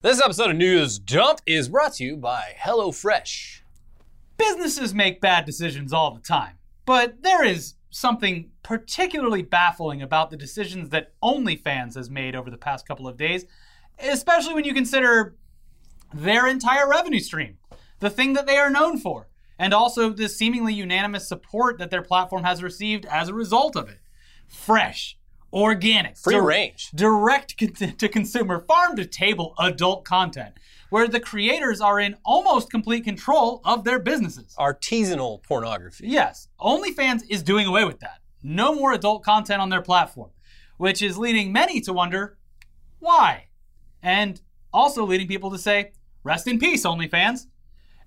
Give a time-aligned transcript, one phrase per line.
[0.00, 3.62] This episode of News Dump is brought to you by HelloFresh.
[4.36, 10.36] Businesses make bad decisions all the time, but there is something particularly baffling about the
[10.36, 13.44] decisions that OnlyFans has made over the past couple of days,
[13.98, 15.34] especially when you consider
[16.14, 17.58] their entire revenue stream,
[17.98, 19.26] the thing that they are known for,
[19.58, 23.88] and also the seemingly unanimous support that their platform has received as a result of
[23.88, 23.98] it.
[24.46, 25.17] Fresh,
[25.52, 26.90] organic, Free dir- range.
[26.94, 30.54] direct con- to consumer, farm to table adult content,
[30.90, 34.54] where the creators are in almost complete control of their businesses.
[34.58, 36.06] Artisanal pornography.
[36.08, 38.18] Yes, OnlyFans is doing away with that.
[38.42, 40.30] No more adult content on their platform,
[40.76, 42.38] which is leading many to wonder
[43.00, 43.46] why.
[44.02, 44.40] And
[44.72, 45.92] also leading people to say,
[46.24, 47.46] rest in peace, OnlyFans.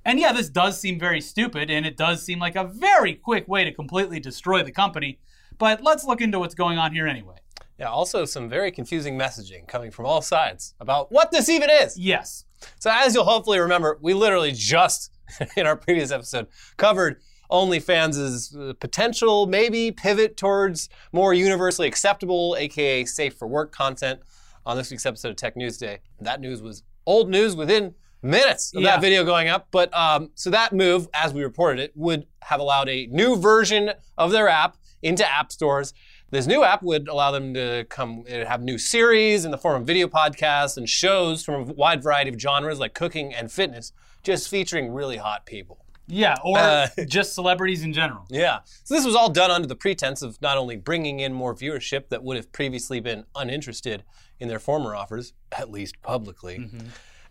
[0.05, 3.47] And yeah, this does seem very stupid, and it does seem like a very quick
[3.47, 5.19] way to completely destroy the company.
[5.61, 7.35] But let's look into what's going on here anyway.
[7.77, 11.95] Yeah, also some very confusing messaging coming from all sides about what this even is.
[11.99, 12.45] Yes.
[12.79, 15.11] So, as you'll hopefully remember, we literally just
[15.55, 23.05] in our previous episode covered OnlyFans' uh, potential maybe pivot towards more universally acceptable, aka
[23.05, 24.19] safe for work content
[24.65, 25.99] on this week's episode of Tech News Day.
[26.19, 28.91] That news was old news within minutes of Yeah.
[28.95, 29.67] that video going up.
[29.69, 33.91] But um, so that move, as we reported it, would have allowed a new version
[34.17, 35.93] of their app into app stores.
[36.29, 39.87] This new app would allow them to come have new series in the form of
[39.87, 43.91] video podcasts and shows from a wide variety of genres like cooking and fitness,
[44.23, 45.85] just featuring really hot people.
[46.07, 48.25] Yeah, or Uh, just celebrities in general.
[48.29, 48.59] Yeah.
[48.83, 52.09] So this was all done under the pretense of not only bringing in more viewership
[52.09, 54.03] that would have previously been uninterested
[54.39, 56.69] in their former offers, at least publicly,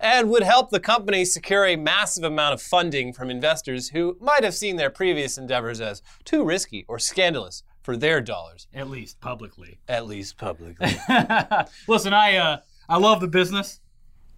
[0.01, 4.43] and would help the company secure a massive amount of funding from investors who might
[4.43, 9.21] have seen their previous endeavors as too risky or scandalous for their dollars, At least
[9.21, 9.78] publicly.
[9.89, 10.97] at least publicly.
[11.89, 12.56] Listen, I uh,
[12.89, 13.81] I love the business.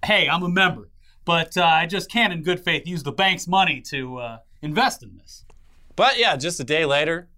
[0.04, 0.90] Hey, I'm a member,
[1.24, 5.02] but uh, I just can't, in good faith, use the bank's money to uh, invest
[5.02, 5.44] in this.
[5.96, 7.28] But yeah, just a day later,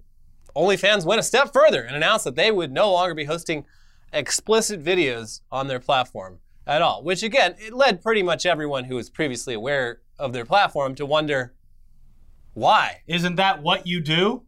[0.56, 3.64] OnlyFans went a step further and announced that they would no longer be hosting
[4.12, 7.02] explicit videos on their platform at all.
[7.02, 11.06] Which again, it led pretty much everyone who was previously aware of their platform to
[11.06, 11.54] wonder
[12.52, 13.02] why.
[13.06, 14.44] Isn't that what you do?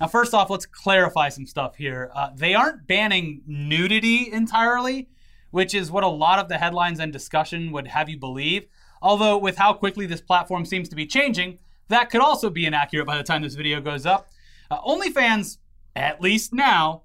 [0.00, 2.10] Now, first off, let's clarify some stuff here.
[2.14, 5.08] Uh, they aren't banning nudity entirely,
[5.50, 8.66] which is what a lot of the headlines and discussion would have you believe.
[9.00, 13.06] Although, with how quickly this platform seems to be changing, that could also be inaccurate
[13.06, 14.28] by the time this video goes up.
[14.70, 15.58] Uh, OnlyFans,
[15.94, 17.02] at least now,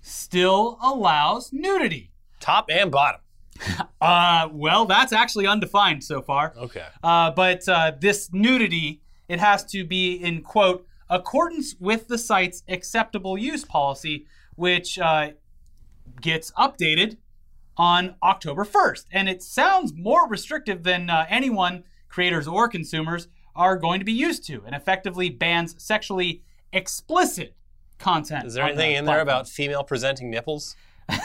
[0.00, 2.12] still allows nudity.
[2.40, 3.20] Top and bottom.
[4.00, 6.54] Uh, well, that's actually undefined so far.
[6.56, 6.86] Okay.
[7.02, 12.62] Uh, but uh, this nudity, it has to be in quote accordance with the site's
[12.68, 14.24] acceptable use policy,
[14.54, 15.30] which uh,
[16.20, 17.16] gets updated
[17.76, 19.06] on October 1st.
[19.12, 24.12] And it sounds more restrictive than uh, anyone, creators or consumers, are going to be
[24.12, 26.42] used to, and effectively bans sexually
[26.72, 27.54] explicit
[27.98, 28.46] content.
[28.46, 30.76] Is there anything the in there about female presenting nipples?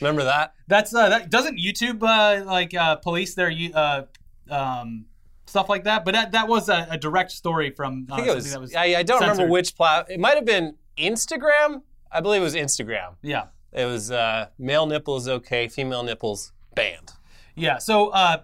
[0.00, 0.54] Remember that?
[0.68, 4.02] That's uh, that doesn't YouTube uh, like uh, police their uh,
[4.50, 5.06] um,
[5.46, 6.04] stuff like that.
[6.04, 8.06] But that, that was a, a direct story from.
[8.10, 8.70] Uh, I think it was.
[8.72, 10.10] that I, I don't remember which plat.
[10.10, 11.82] It might have been Instagram.
[12.12, 13.14] I believe it was Instagram.
[13.22, 17.12] Yeah, It was uh, male nipples okay, female nipples banned.
[17.54, 17.78] yeah.
[17.78, 18.42] So uh,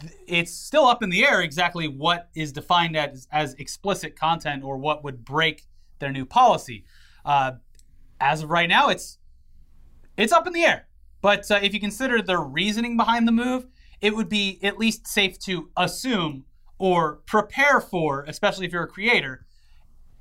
[0.00, 4.62] th- it's still up in the air exactly what is defined as as explicit content
[4.62, 5.66] or what would break
[5.98, 6.84] their new policy.
[7.24, 7.52] Uh,
[8.20, 9.18] as of right now, it's
[10.20, 10.86] it's up in the air.
[11.20, 13.66] But uh, if you consider the reasoning behind the move,
[14.00, 16.44] it would be at least safe to assume
[16.78, 19.44] or prepare for, especially if you're a creator,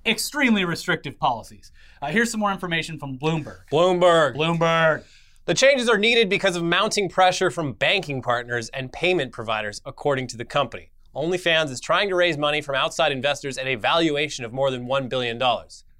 [0.06, 1.72] extremely restrictive policies.
[2.02, 3.62] Uh, here's some more information from Bloomberg.
[3.72, 4.36] Bloomberg.
[4.36, 5.04] Bloomberg.
[5.46, 10.28] The changes are needed because of mounting pressure from banking partners and payment providers, according
[10.28, 10.92] to the company.
[11.16, 14.86] OnlyFans is trying to raise money from outside investors at a valuation of more than
[14.86, 15.42] $1 billion.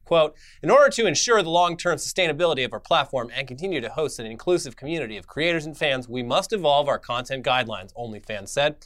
[0.10, 3.90] Quote, in order to ensure the long term sustainability of our platform and continue to
[3.90, 8.50] host an inclusive community of creators and fans, we must evolve our content guidelines, OnlyFans
[8.50, 8.78] said.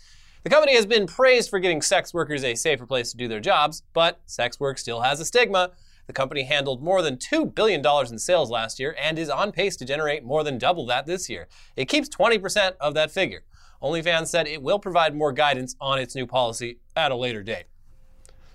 [0.43, 3.39] The company has been praised for getting sex workers a safer place to do their
[3.39, 5.71] jobs, but sex work still has a stigma.
[6.07, 9.77] The company handled more than $2 billion in sales last year and is on pace
[9.77, 11.47] to generate more than double that this year.
[11.77, 13.43] It keeps 20% of that figure.
[13.81, 17.67] OnlyFans said it will provide more guidance on its new policy at a later date.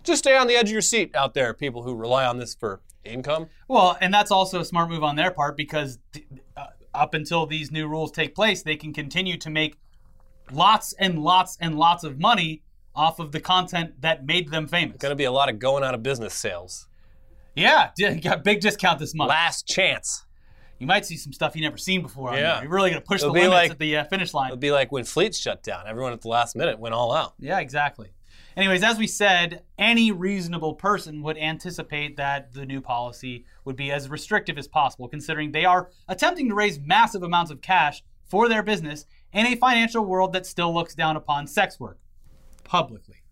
[0.09, 2.55] Just stay on the edge of your seat out there, people who rely on this
[2.55, 3.47] for income.
[3.69, 5.99] Well, and that's also a smart move on their part because
[6.57, 9.77] uh, up until these new rules take place, they can continue to make
[10.51, 12.63] lots and lots and lots of money
[12.95, 14.95] off of the content that made them famous.
[14.95, 16.89] It's Going to be a lot of going out of business sales.
[17.55, 17.91] Yeah,
[18.23, 19.29] got big discount this month.
[19.29, 20.25] Last chance.
[20.79, 22.35] you might see some stuff you never seen before.
[22.35, 22.63] Yeah.
[22.63, 24.49] You're really going to push It'll the limits like- at the uh, finish line.
[24.49, 25.87] It'd be like when fleets shut down.
[25.87, 27.35] Everyone at the last minute went all out.
[27.39, 28.09] Yeah, exactly.
[28.59, 33.93] Anyways, as we said, any reasonable person would anticipate that the new policy would be
[33.93, 38.49] as restrictive as possible, considering they are attempting to raise massive amounts of cash for
[38.49, 42.01] their business in a financial world that still looks down upon sex work
[42.65, 43.23] publicly.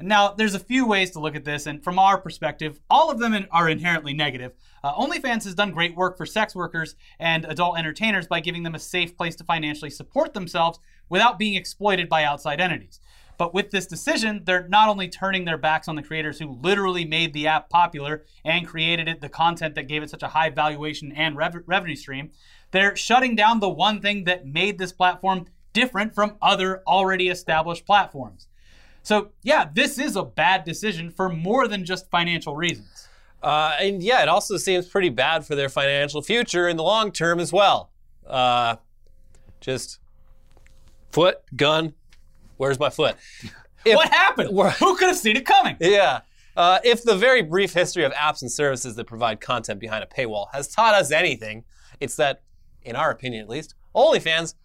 [0.00, 3.20] Now, there's a few ways to look at this, and from our perspective, all of
[3.20, 4.54] them in- are inherently negative.
[4.82, 8.74] Uh, OnlyFans has done great work for sex workers and adult entertainers by giving them
[8.74, 12.98] a safe place to financially support themselves without being exploited by outside entities.
[13.40, 17.06] But with this decision, they're not only turning their backs on the creators who literally
[17.06, 20.50] made the app popular and created it, the content that gave it such a high
[20.50, 22.32] valuation and rev- revenue stream,
[22.70, 27.86] they're shutting down the one thing that made this platform different from other already established
[27.86, 28.46] platforms.
[29.02, 33.08] So, yeah, this is a bad decision for more than just financial reasons.
[33.42, 37.10] Uh, and yeah, it also seems pretty bad for their financial future in the long
[37.10, 37.90] term as well.
[38.26, 38.76] Uh,
[39.62, 39.98] just
[41.10, 41.94] foot, gun.
[42.60, 43.16] Where's my foot?
[43.86, 44.50] If- what happened?
[44.50, 45.74] Who could have seen it coming?
[45.80, 46.20] Yeah.
[46.54, 50.06] Uh, if the very brief history of apps and services that provide content behind a
[50.06, 51.64] paywall has taught us anything,
[52.00, 52.42] it's that,
[52.82, 54.56] in our opinion at least, OnlyFans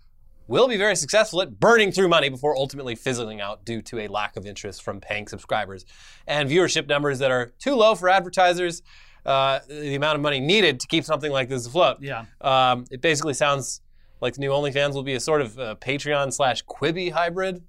[0.47, 4.09] will be very successful at burning through money before ultimately fizzling out due to a
[4.09, 5.85] lack of interest from paying subscribers
[6.27, 8.81] and viewership numbers that are too low for advertisers.
[9.25, 11.97] Uh, the amount of money needed to keep something like this afloat.
[12.01, 12.25] Yeah.
[12.41, 13.79] Um, it basically sounds
[14.19, 17.63] like the new OnlyFans will be a sort of uh, Patreon slash Quibi hybrid.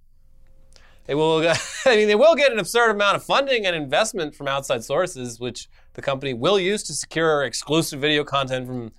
[1.06, 1.46] They will,
[1.86, 5.38] I mean, they will get an absurd amount of funding and investment from outside sources,
[5.38, 8.92] which the company will use to secure exclusive video content from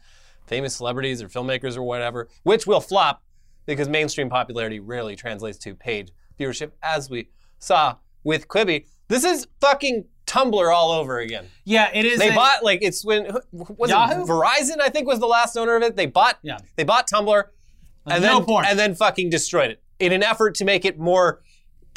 [0.46, 3.22] famous celebrities or filmmakers or whatever, which will flop
[3.66, 8.86] because mainstream popularity rarely translates to paid viewership, as we saw with Quibi.
[9.10, 11.48] This is fucking Tumblr all over again.
[11.66, 12.20] Yeah, it is.
[12.20, 14.22] They a- bought like it's when was Yahoo?
[14.24, 14.80] it Verizon?
[14.82, 15.96] I think was the last owner of it.
[15.96, 16.58] They bought Yeah.
[16.76, 17.44] they bought Tumblr
[18.06, 18.66] and no then porn.
[18.68, 21.42] and then fucking destroyed it in an effort to make it more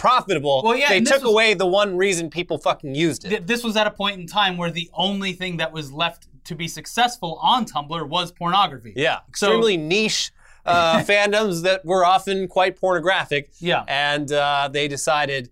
[0.00, 0.62] profitable.
[0.64, 3.28] Well, yeah, they took was- away the one reason people fucking used it.
[3.28, 6.26] Th- this was at a point in time where the only thing that was left
[6.44, 8.92] to be successful on Tumblr was pornography.
[8.96, 10.32] yeah, So- extremely niche
[10.66, 13.50] uh, fandoms that were often quite pornographic.
[13.60, 13.84] Yeah.
[13.88, 15.50] and uh, they decided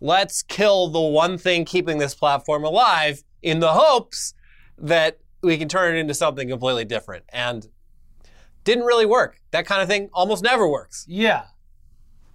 [0.00, 4.34] let's kill the one thing keeping this platform alive in the hopes
[4.78, 7.24] that we can turn it into something completely different.
[7.30, 7.68] And
[8.64, 9.40] didn't really work.
[9.50, 11.04] That kind of thing almost never works.
[11.08, 11.44] Yeah.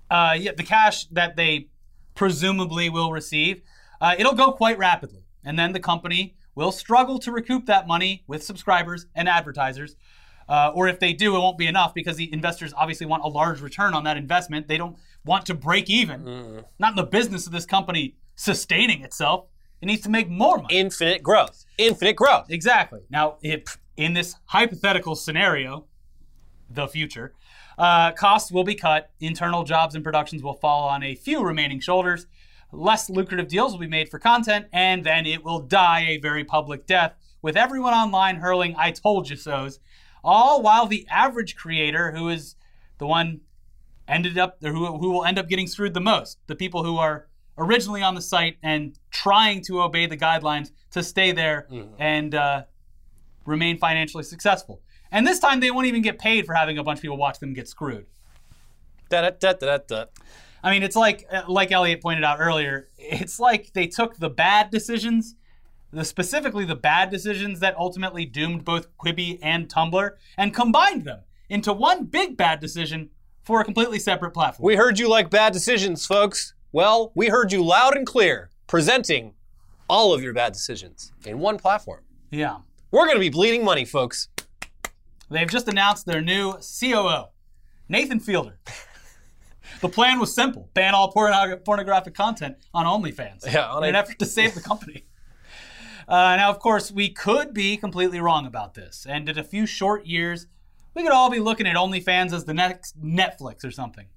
[0.09, 1.69] Uh, yeah, the cash that they
[2.15, 3.61] presumably will receive,
[4.01, 5.25] uh, it'll go quite rapidly.
[5.43, 9.95] And then the company will struggle to recoup that money with subscribers and advertisers.
[10.47, 13.27] Uh, or if they do, it won't be enough because the investors obviously want a
[13.27, 14.67] large return on that investment.
[14.67, 16.63] They don't want to break even.
[16.79, 19.45] Not in the business of this company sustaining itself.
[19.81, 20.77] It needs to make more money.
[20.77, 21.65] Infinite growth.
[21.77, 22.47] Infinite growth.
[22.49, 23.01] Exactly.
[23.09, 25.85] Now, if in this hypothetical scenario,
[26.69, 27.33] the future,
[27.79, 31.79] uh, costs will be cut, internal jobs and productions will fall on a few remaining
[31.79, 32.27] shoulders,
[32.71, 36.43] less lucrative deals will be made for content, and then it will die a very
[36.43, 39.79] public death with everyone online hurling I told you so's,
[40.23, 42.55] all while the average creator, who is
[42.97, 43.39] the one
[44.09, 46.97] ended up or who, who will end up getting screwed the most, the people who
[46.97, 47.27] are
[47.57, 51.67] originally on the site and trying to obey the guidelines to stay there
[51.97, 52.63] and uh,
[53.45, 54.81] remain financially successful.
[55.11, 57.39] And this time they won't even get paid for having a bunch of people watch
[57.39, 58.05] them get screwed.
[59.09, 60.05] Da, da, da.
[60.63, 62.89] I mean, it's like uh, like Elliot pointed out earlier.
[62.97, 65.35] It's like they took the bad decisions,
[65.91, 71.21] the specifically the bad decisions that ultimately doomed both Quibi and Tumblr, and combined them
[71.49, 73.09] into one big bad decision
[73.41, 74.65] for a completely separate platform.
[74.65, 76.53] We heard you like bad decisions, folks.
[76.71, 79.33] Well, we heard you loud and clear, presenting
[79.89, 82.01] all of your bad decisions in one platform.
[82.29, 82.57] yeah,
[82.91, 84.27] We're going to be bleeding money, folks.
[85.29, 87.25] They've just announced their new COO,
[87.87, 88.59] Nathan Fielder.
[89.81, 93.95] The plan was simple: ban all pornog- pornographic content on OnlyFans Yeah, on in an
[93.95, 95.05] effort to save the company.
[96.07, 99.65] Uh, now, of course, we could be completely wrong about this, and in a few
[99.65, 100.47] short years,
[100.95, 104.07] we could all be looking at OnlyFans as the next Netflix or something.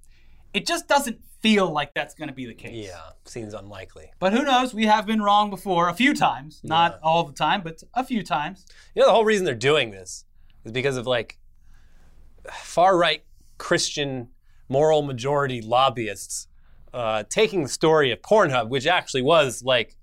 [0.54, 2.86] It just doesn't feel like that's going to be the case.
[2.86, 4.10] Yeah, seems unlikely.
[4.18, 4.72] But who knows?
[4.72, 8.22] We have been wrong before a few times, not all the time, but a few
[8.22, 8.64] times.
[8.94, 10.24] You know, the whole reason they're doing this
[10.64, 11.38] is because of like
[12.52, 13.24] far right
[13.58, 14.28] Christian
[14.68, 16.48] moral majority lobbyists
[16.92, 19.96] uh, taking the story of Pornhub, which actually was like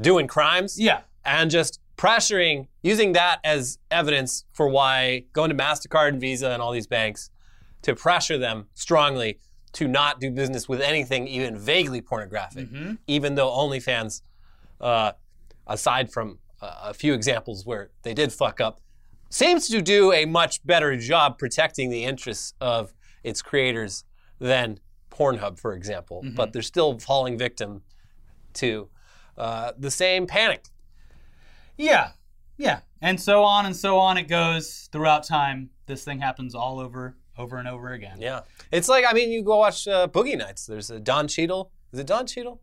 [0.00, 1.00] doing crimes, Yeah.
[1.24, 6.60] and just pressuring, using that as evidence for why going to MasterCard and Visa and
[6.60, 7.30] all these banks
[7.82, 9.38] to pressure them strongly
[9.72, 12.68] to not do business with anything even vaguely pornographic,
[13.06, 14.22] even though OnlyFans,
[14.80, 15.12] uh,
[15.66, 18.80] aside from uh, a few examples where they did fuck up,
[19.28, 24.04] seems to do a much better job protecting the interests of its creators
[24.38, 24.78] than
[25.10, 26.24] Pornhub, for example.
[26.34, 27.82] But they're still falling victim
[28.54, 28.88] to
[29.36, 30.64] uh, the same panic.
[31.76, 32.10] Yeah,
[32.56, 35.70] yeah, and so on and so on it goes throughout time.
[35.86, 38.16] This thing happens all over, over and over again.
[38.18, 38.40] Yeah,
[38.72, 40.66] it's like I mean, you go watch uh, Boogie Nights.
[40.66, 41.70] There's a Don Cheadle.
[41.92, 42.60] Is it Don Cheadle?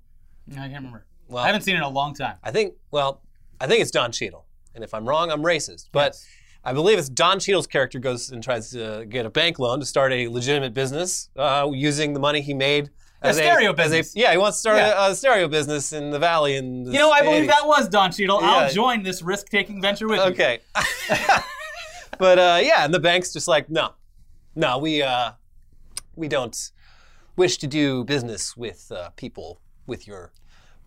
[0.52, 1.06] I can't remember.
[1.28, 2.38] Well, I haven't seen it in a long time.
[2.44, 2.74] I think.
[2.92, 3.22] Well,
[3.62, 4.46] I think it's Don Cheadle.
[4.76, 5.90] And if I'm wrong, I'm racist.
[5.92, 6.28] But Yes.
[6.66, 9.86] I believe it's Don Cheadle's character goes and tries to get a bank loan to
[9.86, 12.90] start a legitimate business uh, using the money he made.
[13.22, 14.16] As stereo as business.
[14.16, 15.08] yeah, he wants to start Yeah.
[15.08, 16.56] a, a stereo business in the valley.
[16.58, 17.48] In the You know, I believe 80s.
[17.48, 18.42] that was Don Cheadle.
[18.42, 18.48] Yeah.
[18.50, 20.26] I'll join this risk-taking venture with you.
[20.26, 20.60] Okay.
[22.18, 23.92] but uh, yeah, and the bank's just like, no,
[24.56, 25.32] no, we uh,
[26.16, 26.72] we don't
[27.36, 30.32] wish to do business with uh, people with your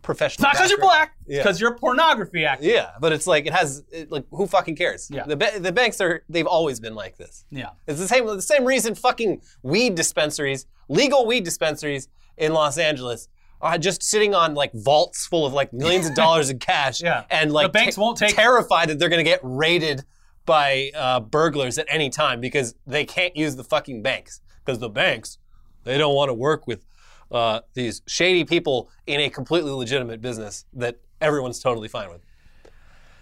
[0.03, 0.45] professional.
[0.47, 1.38] Not because you're background." black, Yeah.
[1.43, 2.65] because you're a pornography actor.
[2.67, 5.09] Yeah, but it's like it has it, like who fucking cares?
[5.11, 5.25] Yeah.
[5.26, 7.45] The ba- the banks are they've always been like this.
[7.50, 7.71] Yeah.
[7.87, 13.29] It's the same the same reason fucking weed dispensaries, legal weed dispensaries in Los Angeles
[13.61, 17.25] are just sitting on like vaults full of like millions of dollars in cash Yeah.
[17.31, 20.05] and like The banks te- won't take- terrified that they're going to get raided
[20.45, 24.88] by uh, burglars at any time because they can't use the fucking banks because the
[24.91, 25.38] banks
[25.85, 26.85] they don't want to work with
[27.30, 32.23] uh, these shady people in a completely legitimate business that everyone's totally fine with.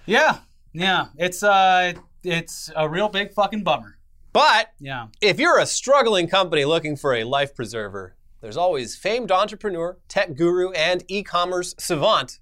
[0.07, 0.39] Yeah.
[0.73, 1.07] Yeah.
[1.17, 3.99] It's uh it's a real big fucking bummer.
[4.33, 5.07] But Yeah.
[5.21, 10.35] if you're a struggling company looking for a life preserver, there's always famed entrepreneur, tech
[10.35, 12.41] guru, and e-commerce savant,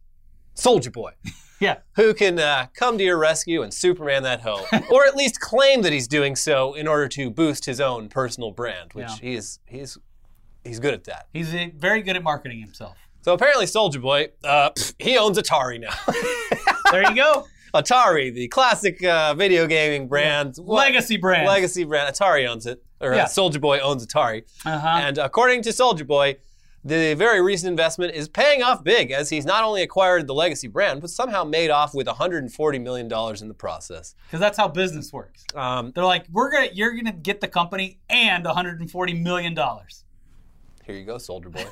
[0.56, 1.12] Soulja Boy,
[1.60, 1.78] Yeah.
[1.96, 5.82] who can uh, come to your rescue and Superman that hoe, or at least claim
[5.82, 9.16] that he's doing so in order to boost his own personal brand, which Yeah.
[9.20, 9.98] he is he's
[10.64, 11.28] he's good at that.
[11.32, 12.96] He's uh, very good at marketing himself.
[13.22, 15.94] So apparently, Soulja Boy, uh, he owns Atari now.
[16.90, 17.46] There you go.
[17.74, 21.46] Atari, the classic uh, video gaming brand, What- Legacy brand.
[21.46, 22.14] legacy brand.
[22.14, 23.22] Atari owns it, or Yeah.
[23.22, 24.42] uh, Soulja Boy owns Atari.
[24.66, 24.86] Uh-huh.
[24.86, 26.36] And according to Soulja Boy,
[26.84, 30.68] the very recent investment is paying off big as he's not only acquired the legacy
[30.68, 33.06] brand, but somehow made off with $140 million
[33.40, 34.14] in the process.
[34.26, 35.44] Because that's how business works.
[35.54, 40.04] Um, They're like, we're gonna you're gonna get the company and 140 million dollars.
[40.82, 41.66] Here you go, Soulja Boy.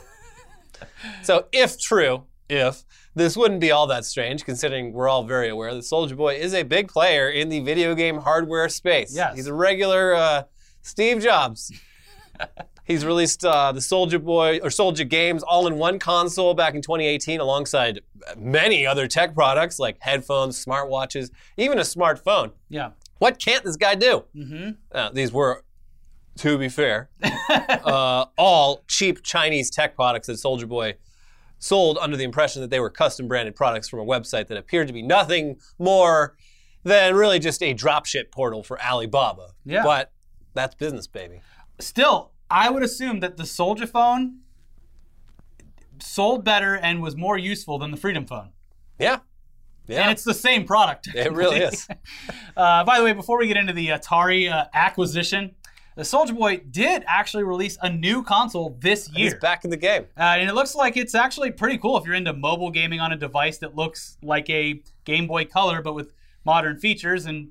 [1.22, 5.74] so, if true, if this wouldn't be all that strange, considering we're all very aware
[5.74, 9.14] that Soulja Boy is a big player in the video game hardware space.
[9.14, 9.36] Yes.
[9.36, 10.42] He's a regular uh,
[10.82, 11.72] Steve Jobs.
[12.90, 18.00] He's released uh, the Soulja Boy or Soldier Games all-in-one console back in 2018, alongside
[18.36, 22.50] many other tech products like headphones, smartwatches, even a smartphone.
[22.68, 22.90] Yeah.
[23.18, 24.24] What can't this guy do?
[24.34, 24.70] Mm-hmm.
[24.90, 25.62] Uh, these were,
[26.38, 30.94] to be fair, uh, all cheap Chinese tech products that Soulja Boy
[31.58, 34.86] sold under the impression that they were custom branded products from a website that appeared
[34.86, 36.36] to be nothing more
[36.82, 39.50] than really just a dropship portal for Alibaba.
[39.64, 39.82] Yeah.
[39.82, 40.12] But
[40.54, 41.40] that's business, baby.
[41.78, 44.38] Still, I would assume that the Soldier phone
[46.00, 48.50] sold better and was more useful than the Freedom phone.
[48.98, 49.18] Yeah.
[49.86, 50.02] Yeah.
[50.02, 51.08] And it's the same product.
[51.14, 51.86] it really is.
[52.56, 55.56] Uh, by the way, before we get into the Atari uh, acquisition,
[55.96, 59.38] the Soulja Boy did actually release a new console this He's year.
[59.40, 60.06] back in the game.
[60.16, 63.12] Uh, and it looks like it's actually pretty cool if you're into mobile gaming on
[63.12, 66.12] a device that looks like a Game Boy Color but with
[66.44, 67.48] modern features and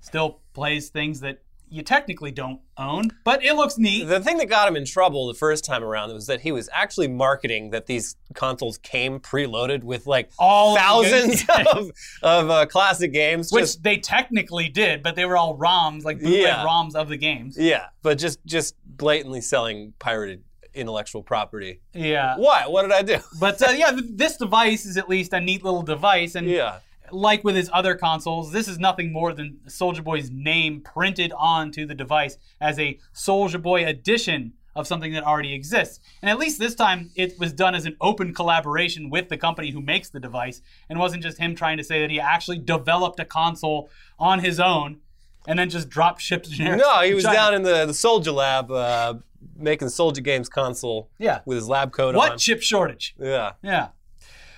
[0.00, 1.40] still plays things that
[1.74, 3.10] you technically don't own.
[3.24, 4.04] But it looks neat.
[4.04, 6.68] The thing that got him in trouble the first time around was that he was
[6.72, 11.90] actually marketing that these consoles came preloaded with like All thousands of,
[12.22, 13.50] of uh, classic games.
[13.50, 16.64] Which just- they technically did, but they were all ROMs, like bootleg Yeah.
[16.64, 17.56] ROMs of the games.
[17.58, 20.42] yeah, but just just blatantly selling pirated
[20.74, 21.80] intellectual property.
[21.92, 22.36] Yeah.
[22.36, 22.66] Why?
[22.66, 23.18] What did I do?
[23.38, 26.34] But uh, yeah, this device is at least a neat little device.
[26.34, 26.78] And yeah.
[27.10, 31.86] Like with his other consoles, this is nothing more than Soulja Boy's name printed onto
[31.86, 36.00] the device as a Soulja Boy edition of something that already exists.
[36.20, 39.70] And at least this time, it was done as an open collaboration with the company
[39.70, 43.20] who makes the device, and wasn't just him trying to say that he actually developed
[43.20, 44.98] a console on his own
[45.46, 46.48] and then just drop shipped.
[46.58, 47.36] No, he was China.
[47.36, 49.14] down in the, the Soldier Lab uh,
[49.56, 51.40] making Soldier Games console Yeah.
[51.44, 52.30] with his lab coat What on.
[52.30, 53.14] What chip shortage?
[53.20, 53.52] Yeah.
[53.62, 53.88] Yeah.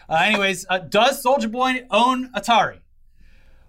[0.08, 2.78] Uh, anyways, uh, does Soulja Boy own Atari?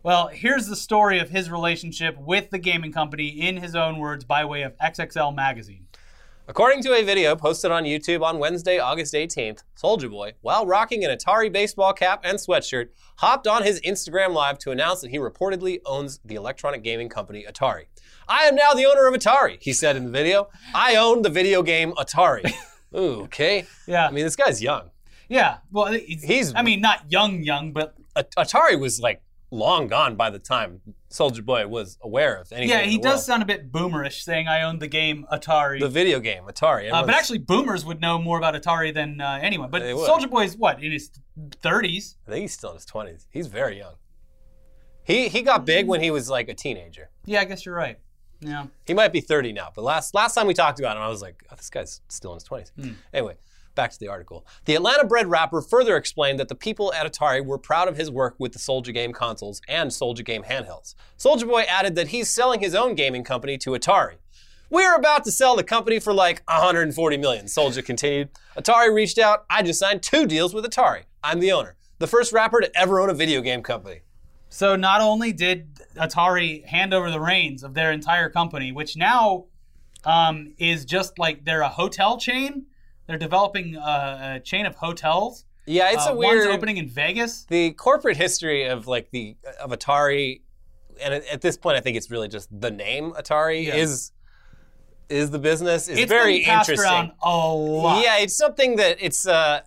[0.04, 4.24] Well, here's the story of his relationship with the gaming company in his own words
[4.24, 5.88] by way of XXL Magazine.
[6.48, 11.04] According to a video posted on YouTube on Wednesday, August 18th, Soulja Boy, while rocking
[11.04, 15.18] an Atari baseball cap and sweatshirt, hopped on his Instagram Live to announce that he
[15.18, 17.88] reportedly owns the electronic gaming company Atari.
[18.30, 20.48] I am now the owner of Atari, he said in the video.
[20.74, 22.54] I own the video game Atari.
[22.96, 23.66] Ooh, okay.
[23.88, 24.08] Yeah.
[24.08, 24.92] I mean, this guy's young.
[25.30, 25.58] Yeah.
[25.72, 30.30] Well, he's, He's- I mean, not young, young, but Atari was like long gone by
[30.30, 32.70] the time Soulja Boy was aware of anything.
[32.78, 33.22] Yeah, he does world.
[33.22, 35.26] sound a bit boomerish saying I owned the game.
[35.32, 35.38] aware of anything.
[35.38, 35.50] Yeah, in the does world.
[35.52, 35.80] sound a bit boomerish saying I owned the game Atari.
[35.80, 36.92] the video game Atari.
[36.92, 39.70] uh, but actually, boomers would know more about Atari than uh, anyone.
[39.70, 41.12] But Soulja Boy is what in his
[41.62, 42.16] 30s.
[42.28, 43.28] I think he's still in his twenties.
[43.30, 43.94] He's very young.
[45.04, 47.10] He he got big when he was like a teenager.
[47.26, 48.00] Yeah, I guess you're right.
[48.42, 48.66] Yeah.
[48.86, 51.22] He might be 30 now, but last last time we talked about him, I was
[51.22, 52.72] like, oh, this guy's still in his 20s.
[53.14, 53.36] Anyway,
[53.78, 54.46] back to the article.
[54.66, 58.36] The Atlanta-bred rapper further explained that the people at Atari were proud of his work
[58.38, 60.96] with the SouljaGame consoles and SouljaGame handhelds.
[61.18, 64.16] Soulja Boy added that he's selling his own gaming company to Atari.
[64.70, 68.30] We're about to sell the company for like 140 million, Soulja continued.
[68.58, 69.46] Atari reached out.
[69.50, 71.04] I just signed two deals with Atari.
[71.24, 71.78] I'm the owner.
[72.00, 74.02] The first rapper to ever own a video game company.
[74.50, 79.46] So not only did Atari hand over the reins of their entire company, which now
[80.06, 82.66] um, is just like they're a hotel chain.
[83.08, 85.46] They're developing a, a chain of hotels.
[85.66, 87.46] Yeah, it's Uh, a weird One's opening in Vegas.
[87.46, 90.42] the corporate history of like the of Atari,
[91.02, 93.76] and at, at this point, I think it's really just the name Atari Yeah.
[93.76, 94.12] is
[95.10, 96.80] is the business is It's very interesting.
[96.80, 98.04] around a lot.
[98.04, 99.62] Yeah, it's something that it's uh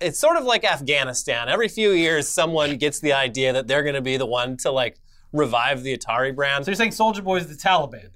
[0.00, 1.48] it's sort of like Afghanistan.
[1.48, 4.70] Every few years, someone gets the idea that they're going to be the one to
[4.70, 4.98] like
[5.32, 6.64] revive the Atari brand.
[6.64, 8.10] So you're saying Soulja Boy is the Taliban?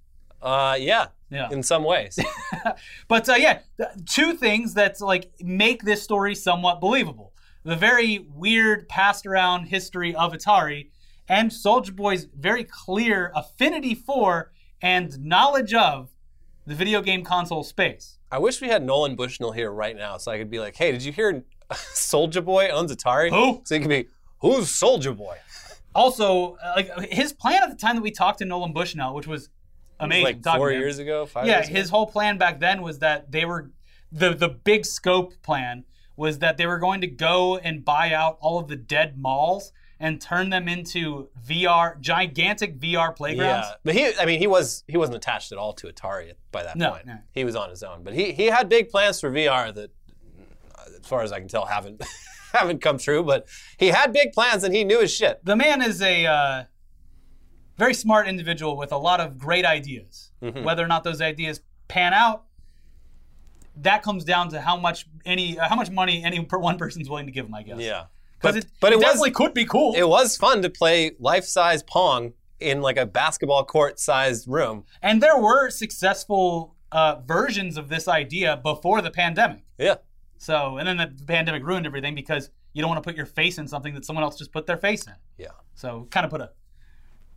[0.44, 1.48] Uh, yeah, Yeah.
[1.50, 2.18] in some ways.
[3.08, 3.60] But uh, yeah,
[4.08, 7.32] two things that like make this story somewhat believable:
[7.64, 10.90] the very weird, passed around history of Atari,
[11.28, 16.10] and Soulja Boy's very clear affinity for and knowledge of
[16.66, 18.18] the video game console space.
[18.30, 20.92] I wish we had Nolan Bushnell here right now, so I could be like, "Hey,
[20.92, 23.62] did you hear Soulja Boy owns Atari?" Who?
[23.64, 24.08] So he could be,
[24.40, 25.36] "Who's Soulja Boy?"
[25.94, 29.26] Also, uh, like his plan at the time that we talked to Nolan Bushnell, which
[29.28, 29.48] was
[30.00, 30.42] amazing.
[30.42, 31.76] like four to years ago, five yeah, years ago.
[31.78, 33.70] his whole plan back then was that they were
[34.12, 35.84] the the big scope plan
[36.16, 39.72] was that they were going to go and buy out all of the dead malls
[39.98, 43.66] and turn them into VR gigantic VR playgrounds.
[43.68, 46.62] Yeah, but he, I mean, he was he wasn't attached at all to Atari by
[46.62, 47.06] that No, point.
[47.06, 47.18] no.
[47.32, 49.90] He was on his own, but he he had big plans for VR that,
[51.00, 52.02] as far as I can tell, haven't
[52.52, 53.22] haven't come true.
[53.22, 53.46] But
[53.78, 55.44] he had big plans and he knew his shit.
[55.44, 56.64] The man is a uh,
[57.76, 60.30] very smart individual with a lot of great ideas.
[60.42, 60.64] Mm-hmm.
[60.64, 62.44] Whether or not those ideas pan out,
[63.76, 67.08] that comes down to how much any uh, how much money any per one person's
[67.08, 67.78] willing to give him, I guess.
[67.78, 68.04] Yeah,
[68.40, 69.94] but it, but it, it, was definitely could be cool.
[69.94, 74.84] it was fun to play life size pong in like a basketball court sized room.
[75.02, 79.64] And there were successful uh, versions of this idea before the pandemic.
[79.78, 79.96] Yeah,
[80.38, 83.58] So, and then the pandemic ruined everything because you don't want to put your face
[83.58, 85.14] in something that someone else just put their face in.
[85.36, 86.50] yeah, So, kind of put a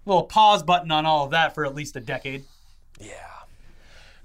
[0.08, 2.46] little pause button on all of that for at least a decade.
[3.00, 3.13] yeah.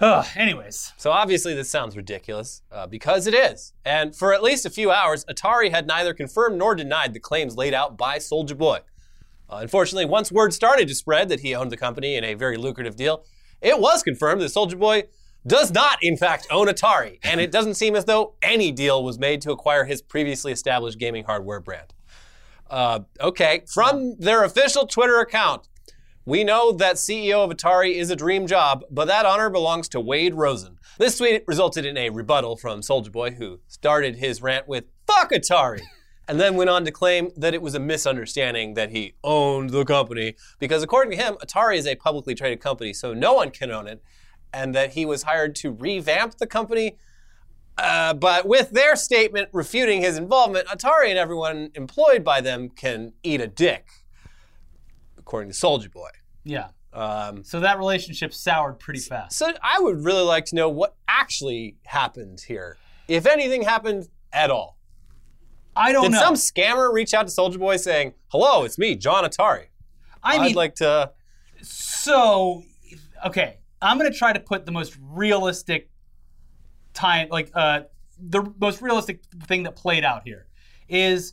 [0.00, 3.72] Ugh, anyways, So obviously this sounds ridiculous, uh, because it is.
[3.84, 7.56] And for at least a few hours, Atari had neither confirmed nor denied the claims
[7.56, 8.80] laid out by Soulja Boy.
[9.48, 12.56] Uh, unfortunately, once word started to spread that he owned the company in a very
[12.56, 13.24] lucrative deal,
[13.60, 15.04] it was confirmed that Soulja Boy
[15.46, 19.20] does not, in fact, own Atari, and it doesn't seem as though any deal was
[19.20, 21.94] made to acquire his previously established gaming hardware brand.
[22.68, 25.68] Uh, okay, from their official Twitter account,
[26.24, 30.00] we know that CEO of Atari is a dream job, but that honor belongs to
[30.00, 30.78] Wade Rosen.
[30.98, 35.32] This tweet resulted in a rebuttal from Soulja Boy, who started his rant with "fuck
[35.32, 35.82] Atari,"
[36.28, 39.84] and then went on to claim that it was a misunderstanding that he owned the
[39.84, 43.72] company because, according to him, Atari is a publicly traded company, so no one can
[43.72, 44.00] own it,
[44.52, 46.98] and that he was hired to revamp the company.
[47.78, 53.14] Uh, but with their statement refuting his involvement, Atari and everyone employed by them can
[53.24, 53.88] eat a dick,
[55.22, 56.10] according to Soulja Boy.
[56.44, 56.68] yeah.
[56.92, 59.38] Um, So that relationship soured pretty fast.
[59.38, 62.76] so I would really like to know what actually happened here,
[63.08, 64.76] if anything happened at all.
[65.74, 66.08] I don't know.
[66.10, 66.20] Did know.
[66.20, 69.68] some scammer reach out to Soulja Boy saying, "Hello, it's me, John Atari.
[70.22, 71.12] I I'd mean, like to."
[71.62, 72.62] So,
[73.24, 75.88] okay, I'm gonna try to put the most realistic
[76.92, 77.84] time, like uh,
[78.18, 80.46] the most realistic thing that played out here
[80.90, 81.32] is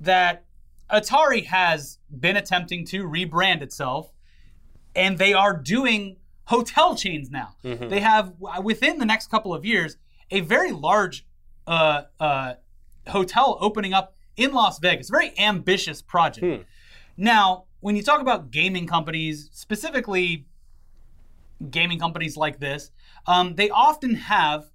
[0.00, 0.44] that
[0.90, 4.10] Atari has been attempting to rebrand itself,
[4.94, 7.54] and they are doing hotel chains now.
[7.88, 9.96] They have within the next couple of years
[10.30, 11.26] a very large
[11.66, 12.54] uh, uh,
[13.06, 15.10] hotel opening up in Las Vegas.
[15.10, 16.44] Very ambitious project.
[17.16, 20.46] Now, when you talk about gaming companies, specifically
[21.70, 22.90] gaming companies like this,
[23.26, 24.70] um, they often have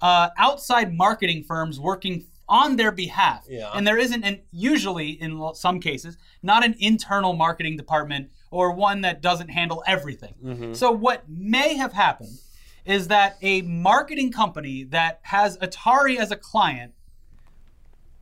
[0.00, 3.44] uh, outside marketing firms working on their behalf.
[3.48, 3.70] Yeah.
[3.74, 9.02] And there isn't, and usually in some cases, not an internal marketing department or one
[9.02, 10.74] that doesn't handle everything.
[10.74, 12.38] So, what may have happened
[12.86, 16.94] is that a marketing company that has Atari as a client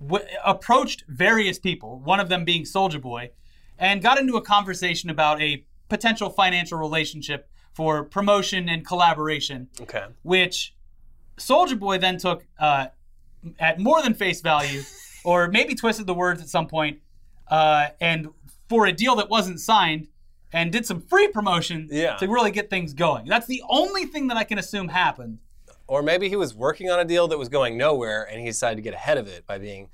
[0.04, 3.30] w- approached various people, one of them being Soulja Boy,
[3.78, 10.06] and got into a conversation about a potential financial relationship for promotion and collaboration, Okay.
[10.22, 10.74] which
[11.36, 12.86] Soulja Boy then took uh,
[13.58, 14.82] at more than face value,
[15.24, 16.98] or maybe twisted the words at some point,
[17.48, 18.28] uh, and
[18.68, 20.08] for a deal that wasn't signed,
[20.52, 22.16] and did some free promotion Yeah.
[22.16, 23.26] to really get things going.
[23.26, 25.38] That's the only thing that I can assume happened.
[25.88, 28.76] Or maybe he was working on a deal that was going nowhere and he decided
[28.76, 29.88] to get ahead of it by being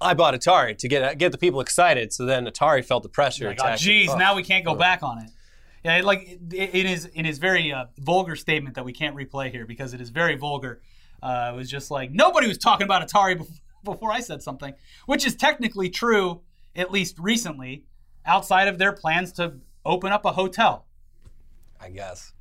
[0.00, 3.48] I bought Atari to get get the people excited, so then Atari felt the pressure.
[3.48, 4.16] Like, oh, geez, oh.
[4.16, 5.30] now we can't go back on it.
[5.82, 9.50] Yeah, like it- in his in his very uh, vulgar statement that we can't replay
[9.50, 10.82] here because it is very vulgar.
[11.26, 14.74] Uh, it was just like nobody was talking about Atari before, before I said something,
[15.06, 16.42] which is technically true,
[16.76, 17.82] at least recently,
[18.24, 20.86] outside of their plans to open up a hotel.
[21.80, 22.32] I guess.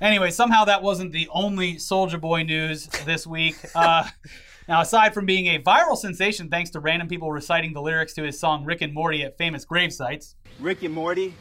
[0.00, 3.56] Anyway, somehow that wasn't the only Soulja Boy news this week.
[3.74, 4.08] Uh,
[4.66, 8.22] now, aside from being a viral sensation thanks to random people reciting the lyrics to
[8.22, 11.34] his song Rick and Morty at famous grave sites, Rick and Morty,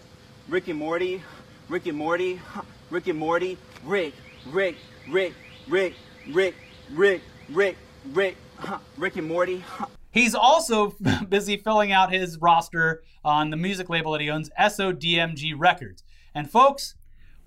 [0.50, 1.24] Rick and Morty,
[1.70, 2.42] Rick and Morty,
[2.90, 4.14] Rick and Morty, Rick,
[4.52, 4.76] Rick,
[5.08, 5.34] Rick,
[5.70, 5.94] Rick,
[6.28, 6.56] Rick,
[6.92, 7.78] Rick, Rick,
[8.14, 9.60] Rick, huh, Rick and Morty.
[9.60, 9.86] huh.
[10.12, 10.96] He's also
[11.30, 16.04] busy filling out his roster on the music label that he owns, SODMG Records.
[16.36, 16.96] And folks,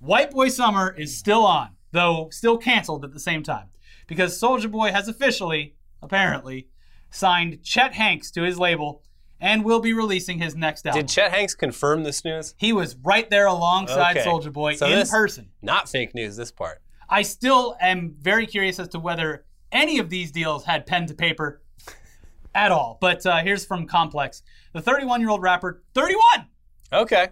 [0.01, 3.69] White Boy Summer is still on, though still canceled at the same time,
[4.07, 6.69] because Soulja Boy has officially, apparently,
[7.11, 9.03] signed Chet Hanks to his label
[9.41, 11.03] and will be releasing his next album.
[11.03, 12.55] Did Chet Hanks confirm this news?
[12.59, 14.27] he was right there alongside Okay.
[14.27, 15.51] Soulja Boy So in this- person.
[15.63, 16.37] Not fake news.
[16.37, 16.81] This part.
[17.09, 21.15] I still am very curious as to whether any of these deals had pen to
[21.15, 21.63] paper
[22.55, 22.99] at all.
[23.01, 24.43] But uh, here's from Complex.
[24.73, 26.47] The 31 year old rapper, 31!
[26.93, 27.29] Okay.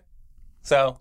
[0.62, 1.00] So,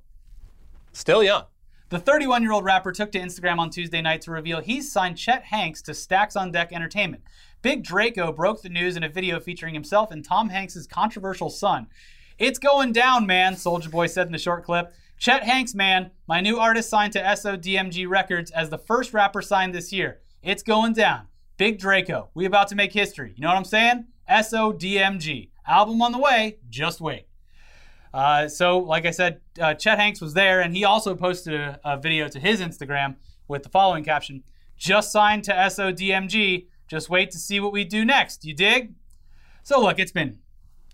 [0.91, 1.45] still young.
[1.89, 5.17] The 31 year old rapper took to Instagram on Tuesday night to reveal he's signed
[5.17, 7.23] Chet Hanks to Stacks on Deck Entertainment.
[7.62, 11.88] Big Draco broke the news in a video featuring himself and Tom Hanks' controversial son.
[12.39, 14.93] It's going down, man, Soulja Boy said in the short clip.
[15.23, 19.73] Chet Hanks, man, my new artist signed to SODMG Records as the first rapper signed
[19.73, 20.19] this year.
[20.41, 21.27] It's going down.
[21.55, 23.31] Big Draco, we about to make history.
[23.33, 24.07] You know what I'm saying?
[24.29, 25.47] SODMG.
[25.65, 27.27] Album on the way, just wait.
[28.13, 31.79] Uh, so, like I said, uh, Chet Hanks was there, and he also posted a,
[31.86, 33.15] a video to his Instagram
[33.47, 34.43] with the following caption
[34.75, 36.67] Just signed to SODMG.
[36.89, 38.43] Just wait to see what we do next.
[38.43, 38.93] You dig?
[39.63, 40.39] So, look, it's been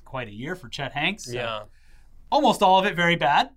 [0.05, 1.33] quite a year for Chet Hanks.
[1.33, 1.63] Yeah.
[2.31, 3.49] Almost all of it very bad.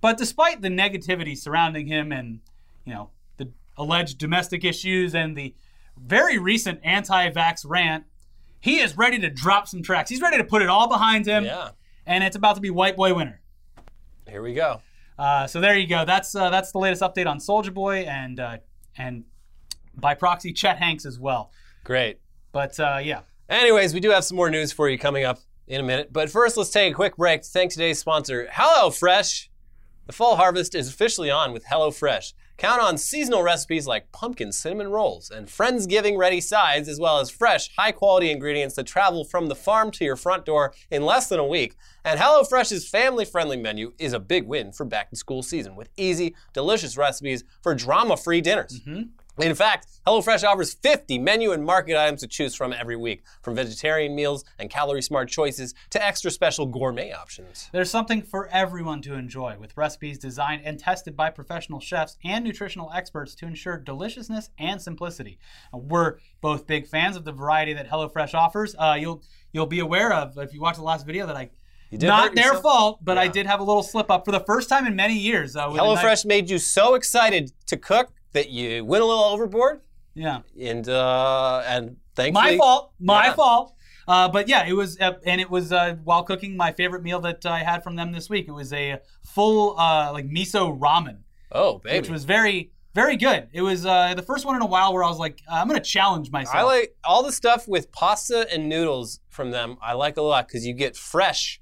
[0.00, 2.40] But despite the negativity surrounding him and,
[2.84, 5.54] you know, the alleged domestic issues and the
[5.96, 8.04] very recent anti vax rant,
[8.60, 10.10] he is ready to drop some tracks.
[10.10, 11.70] He's ready to put it all behind him Yeah.
[12.06, 13.40] and it's about to be White Boy Winter.
[14.28, 14.82] Here we go.
[15.18, 16.04] Uh, so there you go.
[16.04, 18.58] That's uh, that's the latest update on Soulja Boy and uh,
[18.96, 19.24] and
[19.96, 21.50] by proxy Chet Hanks as well.
[21.82, 22.20] Great.
[22.52, 25.80] But uh, yeah, Anyways, we do have some more news for you coming up in
[25.80, 26.12] a minute.
[26.12, 29.48] But first, let's take a quick break to thank today's sponsor, HelloFresh.
[30.08, 32.32] The fall harvest is officially on with HelloFresh.
[32.56, 37.28] Count on seasonal recipes like pumpkin cinnamon rolls and Friendsgiving ready sides, as well as
[37.28, 41.28] fresh, high quality ingredients that travel from the farm to your front door in less
[41.28, 41.74] than a week.
[42.06, 45.90] And HelloFresh's family friendly menu is a big win for back to school season with
[45.98, 48.80] easy, delicious recipes for drama free dinners.
[48.80, 49.10] Mm-hmm.
[49.38, 53.54] In fact, HelloFresh offers 50 menu and market items to choose from every week, from
[53.54, 57.68] vegetarian meals and calorie smart choices to extra special gourmet options.
[57.72, 62.44] there's something for everyone to enjoy with recipes designed and tested by professional chefs and
[62.44, 65.38] nutritional experts to ensure deliciousness and simplicity.
[65.72, 68.74] Uh, We're both big fans of the variety that HelloFresh offers.
[68.78, 69.22] Uh, you'll
[69.52, 71.50] you'll be aware of if you watch the last video that I.
[71.90, 72.62] did Not their yourself?
[72.62, 75.14] fault, but I did have a little slip up for the first time in many
[75.18, 75.54] years.
[75.54, 79.80] Uh, HelloFresh made you so excited to cook that you went a little overboard,
[80.14, 80.40] Yeah.
[80.60, 82.92] and uh, and thankfully, My fault.
[83.00, 83.34] My Yeah.
[83.34, 83.74] fault.
[84.06, 87.20] Uh, but yeah, it was, uh, and it was uh, while cooking my favorite meal
[87.20, 88.46] that I had from them this week.
[88.48, 89.00] It was a
[89.34, 91.18] full uh, like miso ramen,
[91.52, 91.98] Oh, baby.
[92.00, 93.48] which was very, very good.
[93.52, 95.80] It was uh, the first one in a while where I was like, I'm gonna
[95.80, 96.56] challenge myself.
[96.56, 99.76] I like all the stuff with pasta and noodles from them.
[99.82, 101.60] I like a lot because you get fresh,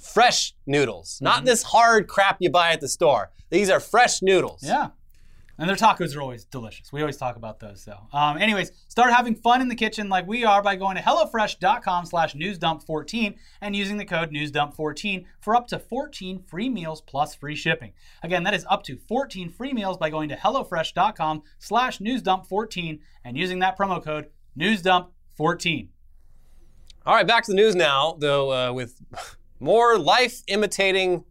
[0.00, 1.24] fresh noodles, Mm-hmm.
[1.26, 3.30] not this hard crap you buy at the store.
[3.50, 4.62] These are fresh noodles.
[4.62, 4.88] Yeah.
[5.56, 6.92] And their tacos are always delicious.
[6.92, 8.08] We always talk about those, though.
[8.12, 12.06] Um, anyways, start having fun in the kitchen like we are by going to HelloFresh.com
[12.06, 17.54] slash newsdump14 and using the code newsdump14 for up to 14 free meals plus free
[17.54, 17.92] shipping.
[18.24, 23.36] Again, that is up to 14 free meals by going to HelloFresh.com slash newsdump14 and
[23.36, 24.26] using that promo code
[24.58, 25.88] newsdump14.
[27.06, 29.00] All right, back to the news now, though, uh, with
[29.60, 31.24] more life imitating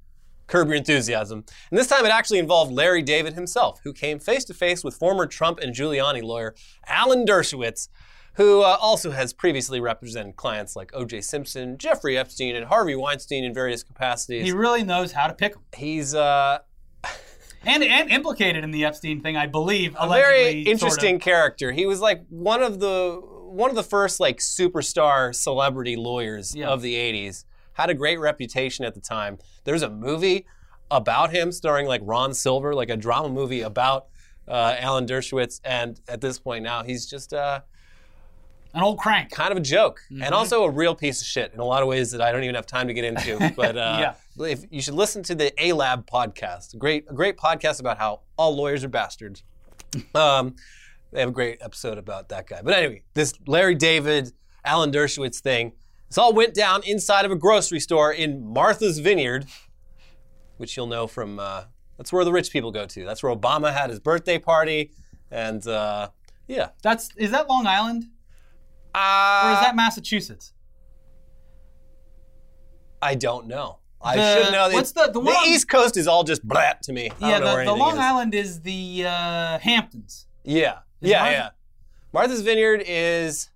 [0.47, 1.45] Curb Your Enthusiasm.
[1.71, 4.95] And this time it actually involved Larry David himself, who came face to face with
[4.95, 6.53] former Trump and Giuliani lawyer
[6.87, 7.87] Alan Dershowitz,
[8.35, 11.21] who uh, also has previously represented clients like O.J.
[11.21, 14.43] Simpson, Jeffrey Epstein, and Harvey Weinstein in various capacities.
[14.45, 15.61] He really knows how to pick them.
[15.75, 16.59] He's uh,
[17.65, 19.95] And, and implicated in the Epstein thing, I believe.
[19.97, 21.71] a very interesting Sort character.
[21.71, 26.67] He was like one of the one of the first like superstar celebrity lawyers Yeah.
[26.69, 27.45] of the 80s.
[27.73, 29.37] Had a great reputation at the time.
[29.63, 30.45] There's a movie
[30.91, 34.07] about him starring like Ron Silver, like a drama movie about
[34.47, 37.61] uh, Alan Dershowitz, and at this point now he's just uh,
[38.73, 39.31] an old crank.
[39.31, 40.23] kind of a joke Mm-hmm.
[40.23, 42.43] and also a real piece of shit in a lot of ways that I don't
[42.43, 43.51] even have time to get into.
[43.55, 46.73] But uh, if, you should listen to the A Lab podcast.
[46.73, 49.43] A great, a great podcast about how all lawyers are bastards.
[50.15, 50.55] Um,
[51.11, 52.61] they have a great episode about that guy.
[52.63, 54.31] But anyway, this Larry David,
[54.65, 55.73] Alan Dershowitz thing,
[56.13, 59.47] this all went down inside of a grocery store in Martha's Vineyard,
[60.57, 61.39] which you'll know from.
[61.39, 61.63] Uh,
[61.97, 63.03] that's where the rich people go to.
[63.03, 64.91] That's where Obama had his birthday party,
[65.31, 66.09] and uh,
[66.47, 66.69] yeah.
[66.83, 68.05] That's is that Long Island
[68.93, 70.53] Uh, or is that Massachusetts?
[73.01, 73.79] I don't know.
[73.99, 74.69] I The- should know.
[74.69, 77.09] what's the- the one East Coast is all just blat to me.
[77.19, 77.99] Yeah, the, the Long is.
[77.99, 80.27] Island is the uh, Hamptons.
[80.43, 81.49] Yeah, Is yeah, Martha- yeah.
[82.13, 83.49] Martha's Vineyard is.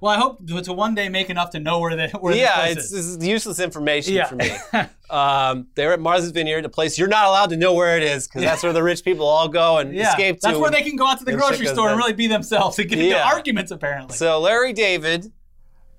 [0.00, 2.42] Well, I hope to, to one day make enough to know where the where this
[2.42, 2.90] Yeah, place it's is.
[2.92, 4.26] this is useless information Yeah.
[4.26, 4.50] for me.
[5.10, 8.26] um, they're at Martha's Vineyard, a place you're not allowed to know where it is
[8.28, 10.40] because that's where the rich people all go and yeah, escape to.
[10.42, 12.88] that's where they can go out to the grocery store and really be themselves and
[12.88, 13.70] get into arguments.
[13.70, 15.32] Apparently, So Larry David,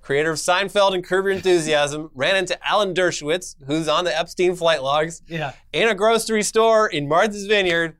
[0.01, 4.55] creator of Seinfeld and Curb Your Enthusiasm, ran into Alan Dershowitz, who's on the Epstein
[4.55, 7.95] flight logs, yeah, in a grocery store in Martha's Vineyard.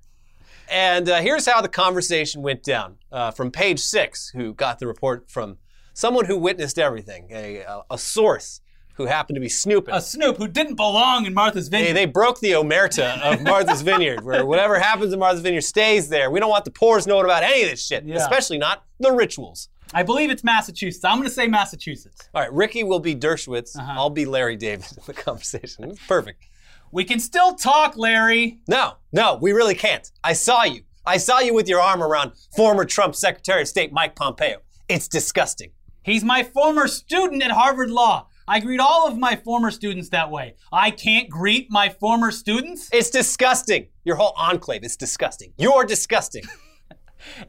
[0.70, 4.86] And uh, here's how the conversation went down uh, from page six, who got the
[4.88, 5.58] report from
[5.98, 8.62] someone who witnessed everything, a, a, a source
[8.94, 9.94] who happened to be snooping.
[9.94, 11.94] a Snoop who didn't belong in Martha's Vineyard.
[11.94, 16.32] they broke the omerta of Martha's Vineyard, where whatever happens in Martha's Vineyard stays there.
[16.32, 18.16] We don't want the poors knowing about any of this shit, Yeah.
[18.18, 19.70] especially not the rituals.
[19.94, 21.04] I believe it's Massachusetts.
[21.06, 22.28] I'm going to say Massachusetts.
[22.34, 23.78] All right, Ricky will be Dershowitz.
[23.78, 23.94] Uh-huh.
[23.96, 25.86] I'll be Larry David in the conversation.
[25.92, 26.44] It's perfect.
[26.92, 28.60] We can still talk, Larry.
[28.68, 30.12] No, no, we really can't.
[30.24, 30.82] I saw you.
[31.06, 34.58] I saw you with your arm around former Trump Secretary of State Mike Pompeo.
[34.90, 35.70] It's disgusting.
[36.08, 38.28] He's my former student at Harvard Law.
[38.48, 40.56] I greet all of my former students that way.
[40.72, 42.90] I can't greet my former students?
[42.94, 43.88] It's disgusting.
[44.06, 45.52] Your whole enclave is disgusting.
[45.58, 46.44] You're disgusting.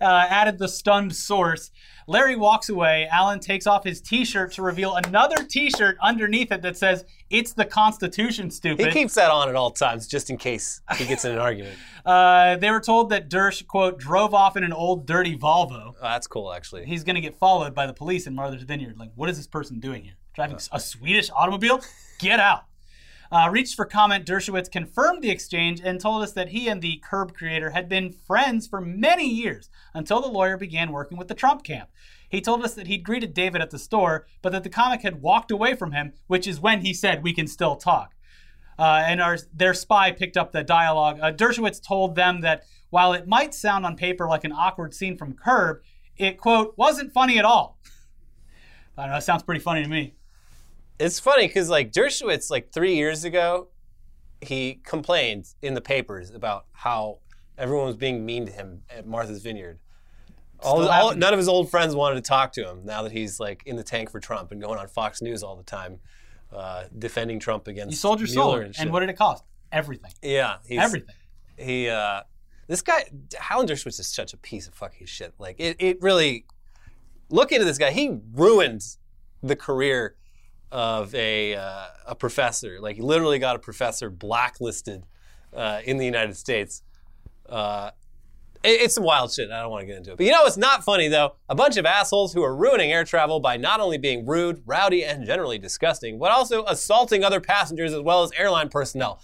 [0.00, 1.70] Uh, added the stunned source.
[2.06, 3.06] Larry walks away.
[3.12, 7.66] Alan takes off his T-shirt to reveal another T-shirt underneath it that says "It's the
[7.66, 11.32] Constitution, stupid." He keeps that on at all times just in case he gets in
[11.32, 11.76] an argument.
[12.06, 15.88] uh, they were told that Dersh quote drove off in an old dirty Volvo.
[15.88, 16.86] Oh, that's cool, actually.
[16.86, 18.96] He's going to get followed by the police in Martha's Vineyard.
[18.96, 20.14] Like, what is this person doing here?
[20.34, 21.80] Driving a Swedish automobile?
[22.20, 22.67] Get out.
[23.30, 27.02] Uh, reached for comment, Dershowitz confirmed the exchange and told us that he and the
[27.04, 31.34] Curb creator had been friends for many years until the lawyer began working with the
[31.34, 31.90] Trump camp.
[32.28, 35.20] He told us that he'd greeted David at the store, but that the comic had
[35.20, 38.14] walked away from him, which is when he said, We can still talk.
[38.78, 41.18] Uh, and our, their spy picked up the dialogue.
[41.20, 45.16] Uh, Dershowitz told them that while it might sound on paper like an awkward scene
[45.16, 45.82] from Curb,
[46.16, 47.78] it, quote, wasn't funny at all.
[48.96, 50.14] I don't know, it sounds pretty funny to me.
[50.98, 53.68] It's funny because, like, Dershowitz, like, three years ago,
[54.40, 57.18] he complained in the papers about how
[57.56, 59.78] everyone was being mean to him at Martha's Vineyard.
[60.60, 63.38] All, all, none of his old friends wanted to talk to him now that he's
[63.38, 66.00] like in the tank for Trump and going on Fox News all the time,
[66.52, 68.66] uh, defending Trump against You sold your Mueller soul.
[68.66, 69.44] and, And, what did it cost?
[69.70, 70.10] Everything.
[70.20, 71.14] yeah, Everything.
[71.56, 72.22] He, uh,
[72.66, 73.04] this guy,
[73.50, 75.34] Alan Dershowitz is such a piece of fucking shit.
[75.38, 76.44] Like it, it really.
[77.30, 77.90] Look into this guy.
[77.90, 78.82] He ruined
[79.42, 80.16] the career
[80.70, 82.78] of a uh, a professor.
[82.80, 85.04] Like he literally got a professor blacklisted
[85.54, 86.82] uh, in the United States.
[87.48, 87.90] Uh,
[88.62, 89.50] it- it's some wild shit.
[89.50, 90.16] I don't want to get into it.
[90.18, 91.36] But you know what's not funny though?
[91.48, 95.04] A bunch of assholes who are ruining air travel by not only being rude, rowdy,
[95.04, 99.20] and generally disgusting, but also assaulting other passengers as well as airline personnel.